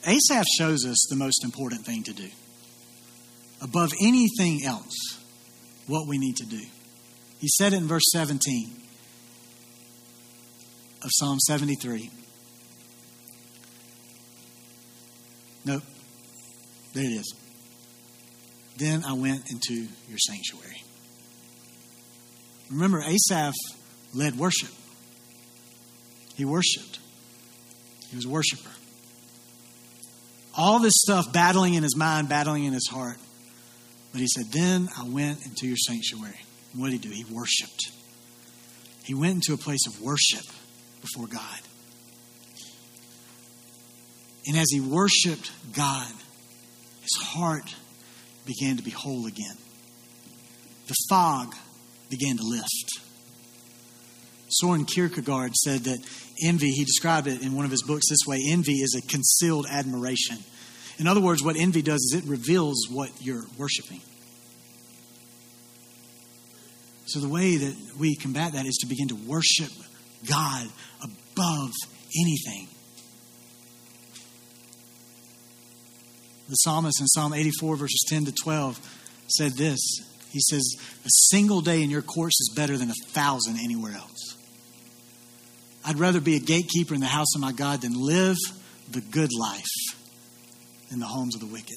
Asaph 0.07 0.47
shows 0.57 0.87
us 0.87 1.09
the 1.11 1.17
most 1.17 1.43
important 1.43 1.85
thing 1.85 2.05
to 2.05 2.13
do. 2.13 2.29
Above 3.61 3.93
anything 4.01 4.65
else, 4.65 5.19
what 5.87 6.07
we 6.07 6.19
need 6.19 6.37
to 6.37 6.47
do. 6.47 6.61
He 7.41 7.49
said 7.49 7.73
it 7.73 7.77
in 7.77 7.89
verse 7.89 8.05
17 8.13 8.73
of 11.03 11.11
Psalm 11.13 11.39
73. 11.41 12.11
Nope. 15.65 15.83
There 16.95 17.05
it 17.05 17.09
is. 17.09 17.35
Then 18.77 19.05
I 19.05 19.13
went 19.13 19.51
into 19.51 19.75
your 20.09 20.19
sanctuary. 20.19 20.83
Remember, 22.71 23.03
Asaph 23.03 23.55
led 24.15 24.37
worship. 24.37 24.71
He 26.37 26.45
worshiped. 26.45 26.99
He 28.11 28.17
was 28.17 28.25
a 28.25 28.29
worshiper. 28.29 28.71
All 30.57 30.79
this 30.81 30.95
stuff 30.97 31.33
battling 31.33 31.75
in 31.75 31.83
his 31.83 31.97
mind, 31.97 32.29
battling 32.29 32.65
in 32.65 32.73
his 32.73 32.89
heart. 32.91 33.19
But 34.13 34.21
he 34.21 34.27
said, 34.29 34.47
Then 34.53 34.89
I 34.97 35.05
went 35.09 35.45
into 35.45 35.67
your 35.67 35.77
sanctuary. 35.77 36.41
And 36.73 36.81
what 36.81 36.91
did 36.91 37.05
he 37.05 37.09
do? 37.09 37.15
He 37.15 37.25
worshiped. 37.25 37.93
He 39.05 39.15
went 39.15 39.35
into 39.35 39.55
a 39.55 39.57
place 39.57 39.87
of 39.87 40.01
worship 40.01 40.45
before 41.01 41.27
God. 41.27 41.61
And 44.47 44.57
as 44.57 44.67
he 44.71 44.81
worshiped 44.81 45.51
God, 45.75 46.13
his 47.03 47.17
heart 47.21 47.75
began 48.47 48.77
to 48.79 48.83
be 48.83 48.91
whole 48.91 49.27
again. 49.27 49.57
The 50.87 50.95
fog 51.09 51.55
began 52.09 52.39
to 52.39 52.43
lift. 52.43 53.01
Soren 54.51 54.87
Kierkegaard 54.87 55.55
said 55.55 55.81
that 55.85 55.99
envy, 56.43 56.71
he 56.71 56.85
described 56.85 57.27
it 57.27 57.43
in 57.43 57.55
one 57.55 57.67
of 57.67 57.71
his 57.71 57.83
books 57.83 58.09
this 58.09 58.27
way 58.27 58.39
envy 58.49 58.77
is 58.77 58.95
a 58.95 59.07
concealed 59.07 59.67
admiration. 59.71 60.39
In 60.99 61.07
other 61.07 61.21
words, 61.21 61.43
what 61.43 61.57
envy 61.57 61.83
does 61.83 62.01
is 62.01 62.23
it 62.23 62.29
reveals 62.29 62.89
what 62.91 63.11
you're 63.21 63.45
worshiping. 63.57 64.01
So, 67.07 67.21
the 67.21 67.29
way 67.29 67.57
that 67.57 67.75
we 67.99 68.17
combat 68.17 68.53
that 68.53 68.67
is 68.67 68.77
to 68.83 68.87
begin 68.87 69.09
to 69.09 69.15
worship 69.15 69.71
God 70.29 70.67
above 71.03 71.71
anything. 72.21 72.69
The 76.49 76.55
psalmist 76.57 77.01
in 77.01 77.07
Psalm 77.07 77.33
84, 77.33 77.77
verses 77.77 78.05
10 78.09 78.27
to 78.27 78.33
12, 78.33 78.79
said 79.29 79.53
this 79.53 79.79
He 80.31 80.41
says, 80.41 80.65
A 81.05 81.11
single 81.31 81.61
day 81.61 81.83
in 81.83 81.91
your 81.91 82.03
courts 82.03 82.41
is 82.41 82.53
better 82.55 82.77
than 82.77 82.91
a 82.91 83.11
thousand 83.11 83.59
anywhere 83.59 83.95
else. 83.95 84.37
I'd 85.85 85.99
rather 85.99 86.21
be 86.21 86.37
a 86.37 86.41
gatekeeper 86.41 86.93
in 86.93 87.01
the 87.01 87.07
house 87.07 87.35
of 87.35 87.41
my 87.41 87.53
God 87.53 87.83
than 87.83 87.95
live 87.95 88.37
the 88.91 89.01
good 89.01 89.31
life 89.39 89.98
in 90.91 90.99
the 90.99 91.07
homes 91.07 91.35
of 91.35 91.41
the 91.41 91.47
wicked. 91.47 91.77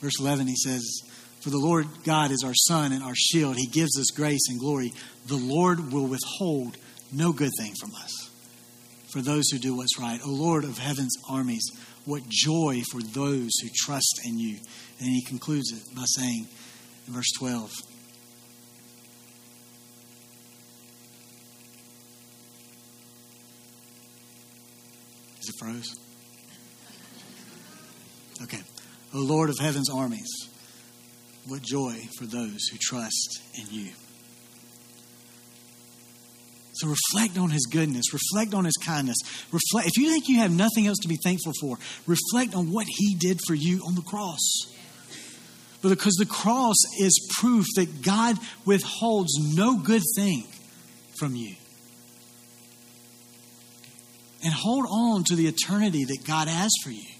Verse 0.00 0.18
11, 0.18 0.46
he 0.46 0.56
says, 0.56 0.82
For 1.40 1.50
the 1.50 1.58
Lord 1.58 1.86
God 2.04 2.30
is 2.30 2.42
our 2.44 2.54
sun 2.54 2.92
and 2.92 3.02
our 3.02 3.14
shield. 3.14 3.56
He 3.56 3.66
gives 3.66 3.98
us 3.98 4.10
grace 4.14 4.48
and 4.48 4.58
glory. 4.58 4.92
The 5.26 5.36
Lord 5.36 5.92
will 5.92 6.06
withhold 6.06 6.76
no 7.12 7.32
good 7.32 7.52
thing 7.58 7.74
from 7.80 7.94
us 7.94 8.30
for 9.12 9.20
those 9.20 9.50
who 9.50 9.58
do 9.58 9.76
what's 9.76 9.98
right. 10.00 10.20
O 10.24 10.30
Lord 10.30 10.64
of 10.64 10.78
heaven's 10.78 11.14
armies, 11.28 11.70
what 12.06 12.22
joy 12.28 12.82
for 12.90 13.02
those 13.02 13.50
who 13.62 13.68
trust 13.74 14.20
in 14.24 14.38
you. 14.38 14.56
And 14.98 15.08
he 15.08 15.22
concludes 15.22 15.70
it 15.72 15.94
by 15.94 16.04
saying 16.06 16.48
in 17.06 17.12
verse 17.12 17.30
12, 17.38 17.70
Is 25.40 25.48
it 25.48 25.54
froze? 25.58 26.01
Okay. 28.40 28.60
O 29.14 29.18
Lord 29.18 29.50
of 29.50 29.58
heaven's 29.58 29.90
armies, 29.90 30.48
what 31.46 31.62
joy 31.62 31.96
for 32.18 32.24
those 32.24 32.66
who 32.70 32.78
trust 32.80 33.40
in 33.58 33.66
you. 33.70 33.90
So 36.74 36.88
reflect 36.88 37.38
on 37.38 37.50
his 37.50 37.66
goodness, 37.66 38.12
reflect 38.12 38.54
on 38.54 38.64
his 38.64 38.76
kindness. 38.76 39.18
Reflect 39.52 39.88
if 39.88 39.98
you 39.98 40.10
think 40.10 40.28
you 40.28 40.38
have 40.38 40.50
nothing 40.50 40.86
else 40.86 40.98
to 41.02 41.08
be 41.08 41.18
thankful 41.22 41.52
for, 41.60 41.78
reflect 42.06 42.54
on 42.54 42.72
what 42.72 42.86
he 42.88 43.14
did 43.14 43.40
for 43.46 43.54
you 43.54 43.82
on 43.86 43.94
the 43.94 44.02
cross. 44.02 44.40
Because 45.82 46.14
the 46.14 46.26
cross 46.26 46.76
is 46.98 47.28
proof 47.38 47.66
that 47.76 48.02
God 48.02 48.36
withholds 48.64 49.32
no 49.54 49.78
good 49.78 50.02
thing 50.16 50.44
from 51.18 51.34
you. 51.34 51.56
And 54.44 54.52
hold 54.52 54.86
on 54.88 55.24
to 55.24 55.36
the 55.36 55.46
eternity 55.46 56.04
that 56.04 56.24
God 56.26 56.48
has 56.48 56.70
for 56.82 56.90
you. 56.90 57.11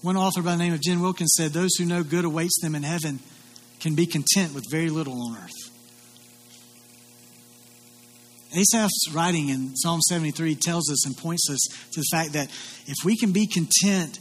One 0.00 0.16
author 0.16 0.42
by 0.42 0.52
the 0.52 0.58
name 0.58 0.72
of 0.72 0.80
Jen 0.80 1.00
Wilkins 1.00 1.34
said, 1.36 1.52
Those 1.52 1.74
who 1.76 1.84
know 1.84 2.04
good 2.04 2.24
awaits 2.24 2.60
them 2.62 2.76
in 2.76 2.84
heaven 2.84 3.18
can 3.80 3.96
be 3.96 4.06
content 4.06 4.54
with 4.54 4.64
very 4.70 4.90
little 4.90 5.20
on 5.20 5.36
earth. 5.36 5.68
Asaph's 8.56 9.12
writing 9.12 9.48
in 9.48 9.76
Psalm 9.76 10.00
73 10.00 10.54
tells 10.54 10.90
us 10.90 11.04
and 11.04 11.16
points 11.16 11.50
us 11.50 11.58
to 11.92 12.00
the 12.00 12.06
fact 12.10 12.32
that 12.32 12.48
if 12.86 12.96
we 13.04 13.16
can 13.16 13.32
be 13.32 13.46
content, 13.46 14.18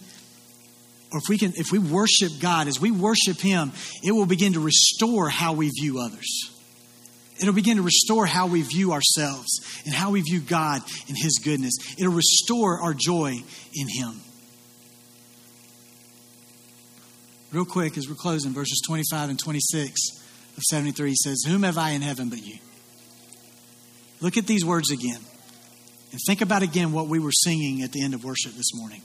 or 1.13 1.20
if 1.20 1.30
we 1.30 1.38
can 1.38 1.54
if 1.56 1.72
we 1.72 1.80
worship 1.80 2.32
God, 2.42 2.68
as 2.68 2.82
we 2.82 2.92
worship 2.92 3.40
Him, 3.40 3.72
it 4.04 4.12
will 4.12 4.26
begin 4.26 4.54
to 4.54 4.60
restore 4.60 5.30
how 5.30 5.54
we 5.54 5.70
view 5.70 6.00
others. 6.00 6.52
It'll 7.40 7.54
begin 7.54 7.78
to 7.78 7.84
restore 7.84 8.26
how 8.26 8.48
we 8.48 8.63
view 8.63 8.94
ourselves 8.94 9.48
and 9.86 9.94
how 9.94 10.10
we 10.10 10.22
view 10.22 10.40
God 10.40 10.82
and 11.08 11.16
His 11.16 11.40
goodness. 11.44 11.78
It'll 11.98 12.12
restore 12.12 12.82
our 12.82 12.96
joy 12.96 13.36
in 13.74 13.88
Him. 13.88 14.22
Real 17.52 17.66
quick, 17.66 17.98
as 17.98 18.10
we're 18.10 18.16
closing, 18.16 18.52
verses 18.52 18.82
25 18.86 19.30
and 19.30 19.40
26 19.40 20.00
of 20.58 20.64
73 20.64 21.16
says, 21.16 21.44
Whom 21.48 21.64
have 21.64 21.78
I 21.78 21.92
in 21.92 22.02
heaven 22.02 22.30
but 22.30 22.44
you? 22.44 22.58
Look 24.20 24.36
at 24.36 24.48
these 24.48 24.66
words 24.66 24.92
again. 24.92 25.22
And 26.12 26.20
think 26.28 26.42
about 26.42 26.62
again 26.62 26.92
what 26.92 27.08
we 27.08 27.20
were 27.20 27.32
singing 27.32 27.84
at 27.84 27.92
the 27.92 28.04
end 28.04 28.14
of 28.14 28.24
worship 28.24 28.54
this 28.54 28.74
morning. 28.74 29.02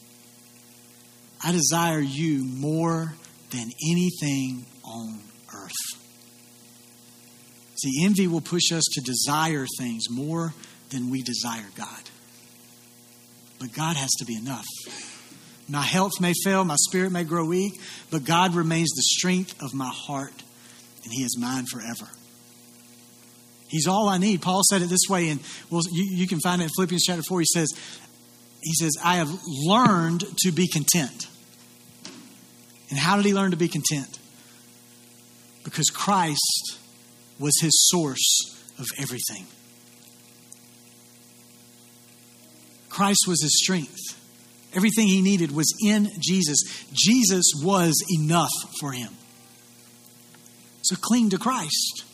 I 1.45 1.53
desire 1.53 2.01
you 2.01 2.45
more 2.45 3.15
than 3.51 3.71
anything 3.91 4.67
on 4.85 5.21
earth. 5.55 5.73
See, 7.77 8.05
envy 8.05 8.27
will 8.27 8.41
push 8.41 8.73
us 8.73 8.85
to 8.93 9.01
desire 9.01 9.67
things 9.79 10.05
more 10.11 10.55
than 10.91 11.11
we 11.11 11.23
desire 11.23 11.69
God. 11.77 12.11
But 13.59 13.73
God 13.73 13.97
has 13.97 14.11
to 14.19 14.25
be 14.25 14.37
enough. 14.37 14.67
My 15.69 15.83
health 15.83 16.21
may 16.21 16.33
fail, 16.45 16.65
my 16.65 16.77
spirit 16.77 17.13
may 17.13 17.25
grow 17.25 17.45
weak, 17.45 17.81
but 18.11 18.25
God 18.25 18.55
remains 18.55 18.91
the 18.91 19.03
strength 19.03 19.63
of 19.63 19.73
my 19.75 19.89
heart, 19.89 20.43
and 21.05 21.13
He 21.13 21.23
is 21.23 21.39
mine 21.39 21.67
forever. 21.67 22.11
He's 23.69 23.87
all 23.87 24.09
I 24.09 24.19
need. 24.19 24.43
Paul 24.43 24.63
said 24.69 24.83
it 24.83 24.91
this 24.91 25.09
way, 25.09 25.31
and 25.31 25.41
well, 25.71 25.83
you, 25.91 26.05
you 26.15 26.27
can 26.27 26.41
find 26.41 26.61
it 26.61 26.65
in 26.65 26.71
Philippians 26.77 27.05
chapter 27.05 27.23
4. 27.23 27.41
He 27.41 27.47
says, 27.47 27.69
he 28.63 28.75
says, 28.75 28.93
I 29.03 29.17
have 29.17 29.31
learned 29.67 30.25
to 30.45 30.53
be 30.53 30.69
content. 30.69 31.27
And 32.91 32.99
how 32.99 33.17
did 33.17 33.25
he 33.25 33.35
learn 33.35 33.51
to 33.53 33.57
be 33.57 33.69
content? 33.69 34.19
Because 35.65 35.87
Christ 35.87 36.79
was 37.39 37.55
his 37.61 37.73
source 37.91 38.55
of 38.79 38.87
everything. 38.99 39.47
Christ 42.89 43.25
was 43.27 43.43
his 43.43 43.59
strength. 43.63 44.22
Everything 44.75 45.07
he 45.07 45.23
needed 45.23 45.53
was 45.53 45.75
in 45.85 46.09
Jesus. 46.19 46.63
Jesus 46.93 47.53
was 47.63 47.95
enough 48.19 48.53
for 48.81 48.93
him. 48.93 49.11
So 50.83 50.97
cling 50.97 51.31
to 51.31 51.39
Christ. 51.39 52.05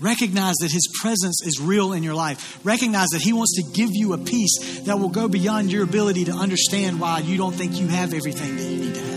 Recognize 0.00 0.54
that 0.60 0.70
His 0.70 0.88
presence 1.00 1.42
is 1.44 1.60
real 1.60 1.92
in 1.92 2.04
your 2.04 2.14
life. 2.14 2.64
Recognize 2.64 3.08
that 3.08 3.22
He 3.22 3.32
wants 3.32 3.56
to 3.56 3.64
give 3.72 3.90
you 3.92 4.12
a 4.12 4.18
peace 4.18 4.80
that 4.82 4.98
will 4.98 5.08
go 5.08 5.28
beyond 5.28 5.72
your 5.72 5.82
ability 5.82 6.26
to 6.26 6.32
understand 6.32 7.00
why 7.00 7.18
you 7.18 7.36
don't 7.36 7.54
think 7.54 7.80
you 7.80 7.88
have 7.88 8.14
everything 8.14 8.56
that 8.56 8.62
you 8.62 8.76
need 8.76 8.94
to 8.94 9.00
have. 9.00 9.07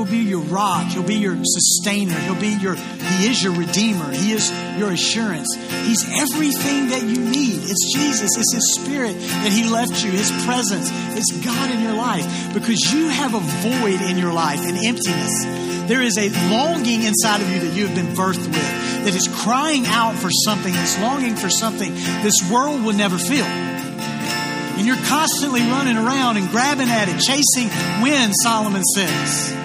Will 0.00 0.10
be 0.10 0.24
your 0.24 0.40
rock. 0.40 0.86
He'll 0.86 1.02
be 1.02 1.16
your 1.16 1.36
sustainer. 1.44 2.18
He'll 2.20 2.40
be 2.40 2.56
your, 2.56 2.74
He 2.74 3.28
is 3.28 3.42
your 3.42 3.52
redeemer. 3.54 4.10
He 4.10 4.32
is 4.32 4.50
your 4.78 4.92
assurance. 4.92 5.54
He's 5.84 6.08
everything 6.18 6.88
that 6.88 7.02
you 7.02 7.20
need. 7.20 7.60
It's 7.62 7.92
Jesus. 7.94 8.30
It's 8.34 8.54
His 8.54 8.80
Spirit 8.80 9.12
that 9.12 9.52
He 9.52 9.68
left 9.68 10.02
you, 10.02 10.10
His 10.10 10.30
presence. 10.46 10.88
It's 10.90 11.30
God 11.44 11.70
in 11.70 11.82
your 11.82 11.92
life 11.92 12.54
because 12.54 12.80
you 12.94 13.08
have 13.08 13.34
a 13.34 13.40
void 13.40 14.00
in 14.00 14.16
your 14.16 14.32
life, 14.32 14.60
an 14.60 14.76
emptiness. 14.82 15.44
There 15.86 16.00
is 16.00 16.16
a 16.16 16.30
longing 16.48 17.02
inside 17.02 17.42
of 17.42 17.50
you 17.50 17.60
that 17.60 17.76
you 17.76 17.86
have 17.86 17.94
been 17.94 18.14
birthed 18.16 18.46
with 18.46 19.04
that 19.04 19.14
is 19.14 19.28
crying 19.28 19.84
out 19.86 20.14
for 20.14 20.30
something, 20.46 20.72
that's 20.72 20.98
longing 21.00 21.36
for 21.36 21.50
something 21.50 21.92
this 22.22 22.40
world 22.50 22.82
will 22.82 22.96
never 22.96 23.18
feel. 23.18 23.44
And 23.44 24.86
you're 24.86 25.04
constantly 25.08 25.60
running 25.60 25.98
around 25.98 26.38
and 26.38 26.48
grabbing 26.48 26.88
at 26.88 27.08
it, 27.10 27.20
chasing 27.20 27.68
wind, 28.02 28.32
Solomon 28.42 28.82
says. 28.82 29.59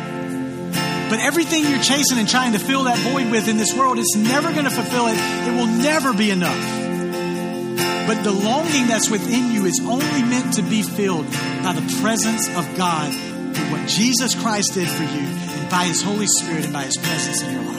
But 1.10 1.20
everything 1.20 1.66
you're 1.66 1.84
chasing 1.84 2.18
and 2.18 2.28
trying 2.28 2.54
to 2.54 2.60
fill 2.60 2.86
that 2.86 2.98
void 3.00 3.30
with 3.30 3.48
in 3.48 3.58
this 3.58 3.76
world, 3.76 4.00
it's 4.00 4.16
never 4.16 4.52
going 4.52 4.66
to 4.66 4.72
fulfill 4.72 5.08
it. 5.08 5.18
It 5.18 5.52
will 5.52 5.68
never 5.68 6.14
be 6.14 6.32
enough. 6.32 6.58
But 8.08 8.24
the 8.24 8.32
longing 8.32 8.88
that's 8.88 9.10
within 9.10 9.52
you 9.52 9.66
is 9.66 9.80
only 9.84 10.24
meant 10.24 10.54
to 10.56 10.64
be 10.64 10.82
filled 10.82 11.26
by 11.64 11.74
the 11.74 12.00
presence 12.02 12.48
of 12.56 12.76
God, 12.76 13.12
through 13.56 13.72
what 13.72 13.88
Jesus 13.88 14.36
Christ 14.36 14.74
did 14.74 14.90
for 14.90 15.04
you 15.04 15.26
and 15.28 15.70
by 15.70 15.86
His 15.86 16.02
Holy 16.02 16.28
Spirit 16.28 16.66
and 16.66 16.74
by 16.74 16.84
His 16.84 16.98
presence 16.98 17.42
in 17.42 17.54
your 17.54 17.64
life. 17.64 17.76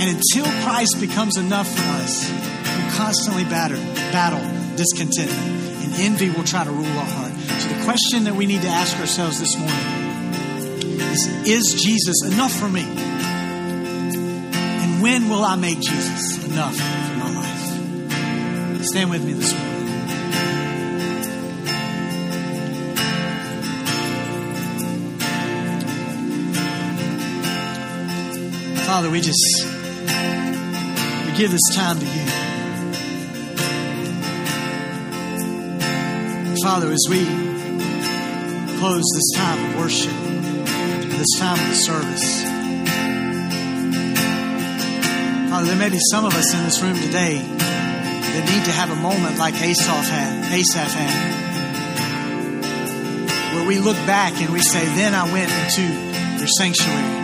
And 0.00 0.16
until 0.16 0.44
Christ 0.64 1.00
becomes 1.00 1.36
enough 1.36 1.68
for 1.68 1.82
us, 2.02 2.30
we'll 2.30 2.90
constantly 2.96 3.44
batter, 3.44 3.76
battle 4.10 4.40
discontentment, 4.76 5.84
and 5.84 5.94
envy 5.94 6.30
will 6.30 6.44
try 6.44 6.64
to 6.64 6.70
rule 6.70 6.86
our 6.86 7.04
heart. 7.04 7.32
So 7.32 7.68
the 7.68 7.84
question 7.84 8.24
that 8.24 8.34
we 8.34 8.46
need 8.46 8.62
to 8.62 8.68
ask 8.68 8.98
ourselves 8.98 9.40
this 9.40 9.56
morning 9.56 9.89
is 11.10 11.26
Is 11.46 11.82
Jesus 11.82 12.22
enough 12.24 12.52
for 12.52 12.68
me? 12.68 12.84
And 14.82 15.02
when 15.02 15.28
will 15.28 15.44
I 15.44 15.56
make 15.56 15.80
Jesus 15.80 16.44
enough 16.44 16.76
for 16.76 17.16
my 17.16 17.34
life? 17.34 18.84
Stand 18.84 19.10
with 19.10 19.24
me 19.24 19.32
this 19.34 19.52
morning. 19.52 19.70
Father, 28.86 29.10
we 29.10 29.20
just 29.20 29.66
we 31.26 31.32
give 31.36 31.50
this 31.50 31.74
time 31.74 31.98
to 31.98 32.06
you. 32.06 32.26
Father, 36.62 36.90
as 36.90 37.06
we 37.08 37.24
close 38.78 39.04
this 39.14 39.30
time 39.36 39.64
of 39.66 39.76
worship, 39.78 40.29
this 41.20 41.38
time 41.38 41.60
of 41.60 41.68
the 41.68 41.74
service, 41.74 42.42
Father, 45.50 45.66
there 45.66 45.76
may 45.76 45.90
be 45.90 45.98
some 46.10 46.24
of 46.24 46.32
us 46.32 46.54
in 46.54 46.64
this 46.64 46.80
room 46.80 46.94
today 46.94 47.36
that 47.36 48.48
need 48.48 48.64
to 48.64 48.70
have 48.70 48.90
a 48.90 48.96
moment 48.96 49.36
like 49.36 49.52
Asaph 49.60 50.08
had, 50.08 50.50
Asaph 50.50 50.94
had, 50.94 51.34
where 53.54 53.68
we 53.68 53.80
look 53.80 53.98
back 54.06 54.40
and 54.40 54.50
we 54.50 54.62
say, 54.62 54.82
"Then 54.94 55.14
I 55.14 55.30
went 55.30 55.52
into 55.52 55.82
your 56.38 56.48
sanctuary." 56.56 57.18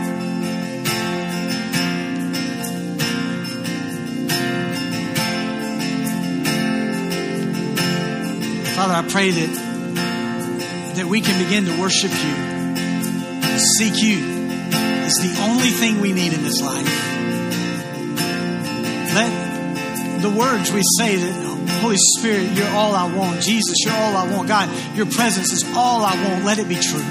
Father, 8.76 8.94
I 8.94 9.02
pray 9.08 9.30
that 9.30 10.96
that 10.96 11.06
we 11.06 11.22
can 11.22 11.42
begin 11.42 11.64
to 11.64 11.80
worship 11.80 12.10
you, 12.10 12.55
seek 13.58 14.02
you. 14.02 14.18
is 15.06 15.14
the 15.14 15.36
only 15.42 15.70
thing 15.70 16.00
we 16.00 16.12
need 16.12 16.32
in 16.32 16.42
this 16.42 16.60
life. 16.60 16.84
Let 19.14 20.22
the 20.22 20.30
words 20.30 20.72
we 20.72 20.82
say 20.98 21.16
that 21.16 21.46
Holy 21.80 21.96
Spirit, 22.18 22.50
you're 22.52 22.70
all 22.70 22.94
I 22.94 23.12
want. 23.12 23.42
Jesus, 23.42 23.76
you're 23.84 23.94
all 23.94 24.16
I 24.16 24.28
want. 24.30 24.48
God, 24.48 24.68
your 24.96 25.06
presence 25.06 25.52
is 25.52 25.64
all 25.76 26.02
I 26.04 26.14
want. 26.28 26.44
Let 26.44 26.58
it 26.58 26.68
be 26.68 26.76
true. 26.76 27.04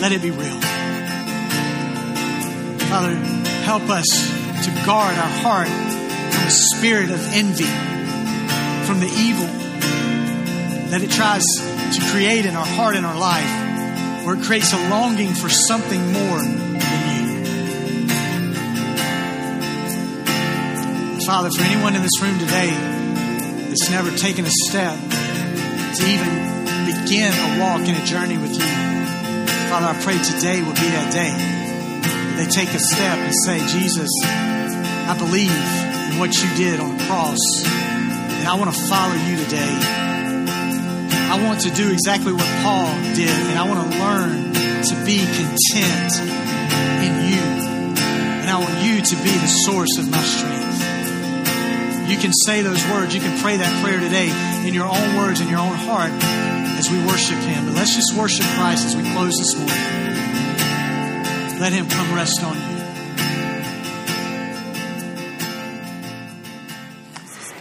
Let 0.00 0.12
it 0.12 0.22
be 0.22 0.30
real. 0.30 0.60
Father, 2.90 3.14
help 3.64 3.88
us 3.88 4.06
to 4.64 4.70
guard 4.84 5.16
our 5.16 5.32
heart 5.42 5.68
from 5.68 6.44
the 6.44 6.50
spirit 6.50 7.10
of 7.10 7.20
envy, 7.32 7.64
from 8.86 9.00
the 9.00 9.10
evil 9.16 9.46
that 10.90 11.02
it 11.02 11.10
tries 11.10 11.44
to 11.94 12.00
create 12.10 12.46
in 12.46 12.56
our 12.56 12.66
heart 12.66 12.96
and 12.96 13.06
our 13.06 13.18
life, 13.18 13.46
where 14.30 14.38
it 14.38 14.44
creates 14.44 14.72
a 14.72 14.88
longing 14.88 15.34
for 15.34 15.48
something 15.48 16.12
more 16.12 16.38
than 16.38 16.54
you. 16.54 17.34
Father, 21.26 21.50
for 21.50 21.62
anyone 21.62 21.96
in 21.96 22.02
this 22.02 22.22
room 22.22 22.38
today 22.38 22.70
that's 23.66 23.90
never 23.90 24.16
taken 24.16 24.46
a 24.46 24.50
step 24.68 24.94
to 24.94 26.06
even 26.06 26.30
begin 26.86 27.32
a 27.34 27.58
walk 27.58 27.80
and 27.88 28.00
a 28.00 28.06
journey 28.06 28.38
with 28.38 28.52
you, 28.52 28.70
Father, 29.66 29.88
I 29.88 30.00
pray 30.00 30.16
today 30.22 30.62
will 30.62 30.78
be 30.78 30.90
that 30.94 31.12
day. 31.12 31.34
They 32.36 32.48
take 32.48 32.72
a 32.72 32.78
step 32.78 33.18
and 33.18 33.34
say, 33.34 33.58
Jesus, 33.66 34.10
I 34.24 35.16
believe 35.18 35.50
in 35.50 36.20
what 36.20 36.40
you 36.40 36.54
did 36.54 36.78
on 36.78 36.96
the 36.96 37.04
cross, 37.06 37.40
and 37.66 38.46
I 38.46 38.54
want 38.54 38.72
to 38.72 38.80
follow 38.86 39.14
you 39.14 39.36
today. 39.42 40.29
I 41.30 41.40
want 41.40 41.60
to 41.60 41.70
do 41.70 41.92
exactly 41.92 42.32
what 42.32 42.48
Paul 42.62 42.90
did, 43.14 43.30
and 43.30 43.56
I 43.56 43.62
want 43.62 43.92
to 43.92 43.98
learn 43.98 44.52
to 44.82 44.94
be 45.06 45.18
content 45.22 46.12
in 47.06 47.12
you. 47.30 47.44
And 48.42 48.50
I 48.50 48.58
want 48.58 48.74
you 48.82 49.00
to 49.00 49.16
be 49.22 49.30
the 49.30 49.46
source 49.46 49.96
of 49.98 50.10
my 50.10 50.18
strength. 50.18 52.10
You 52.10 52.18
can 52.18 52.32
say 52.32 52.62
those 52.62 52.84
words, 52.90 53.14
you 53.14 53.20
can 53.20 53.38
pray 53.38 53.56
that 53.58 53.82
prayer 53.84 54.00
today 54.00 54.28
in 54.66 54.74
your 54.74 54.86
own 54.86 55.16
words, 55.16 55.40
in 55.40 55.46
your 55.46 55.60
own 55.60 55.76
heart, 55.76 56.10
as 56.10 56.90
we 56.90 56.98
worship 57.06 57.38
Him. 57.38 57.66
But 57.66 57.74
let's 57.74 57.94
just 57.94 58.12
worship 58.16 58.44
Christ 58.58 58.86
as 58.86 58.96
we 58.96 59.04
close 59.12 59.38
this 59.38 59.54
morning. 59.54 59.76
Let 61.60 61.72
Him 61.72 61.88
come 61.88 62.12
rest 62.12 62.42
on 62.42 62.60
you. 62.60 62.69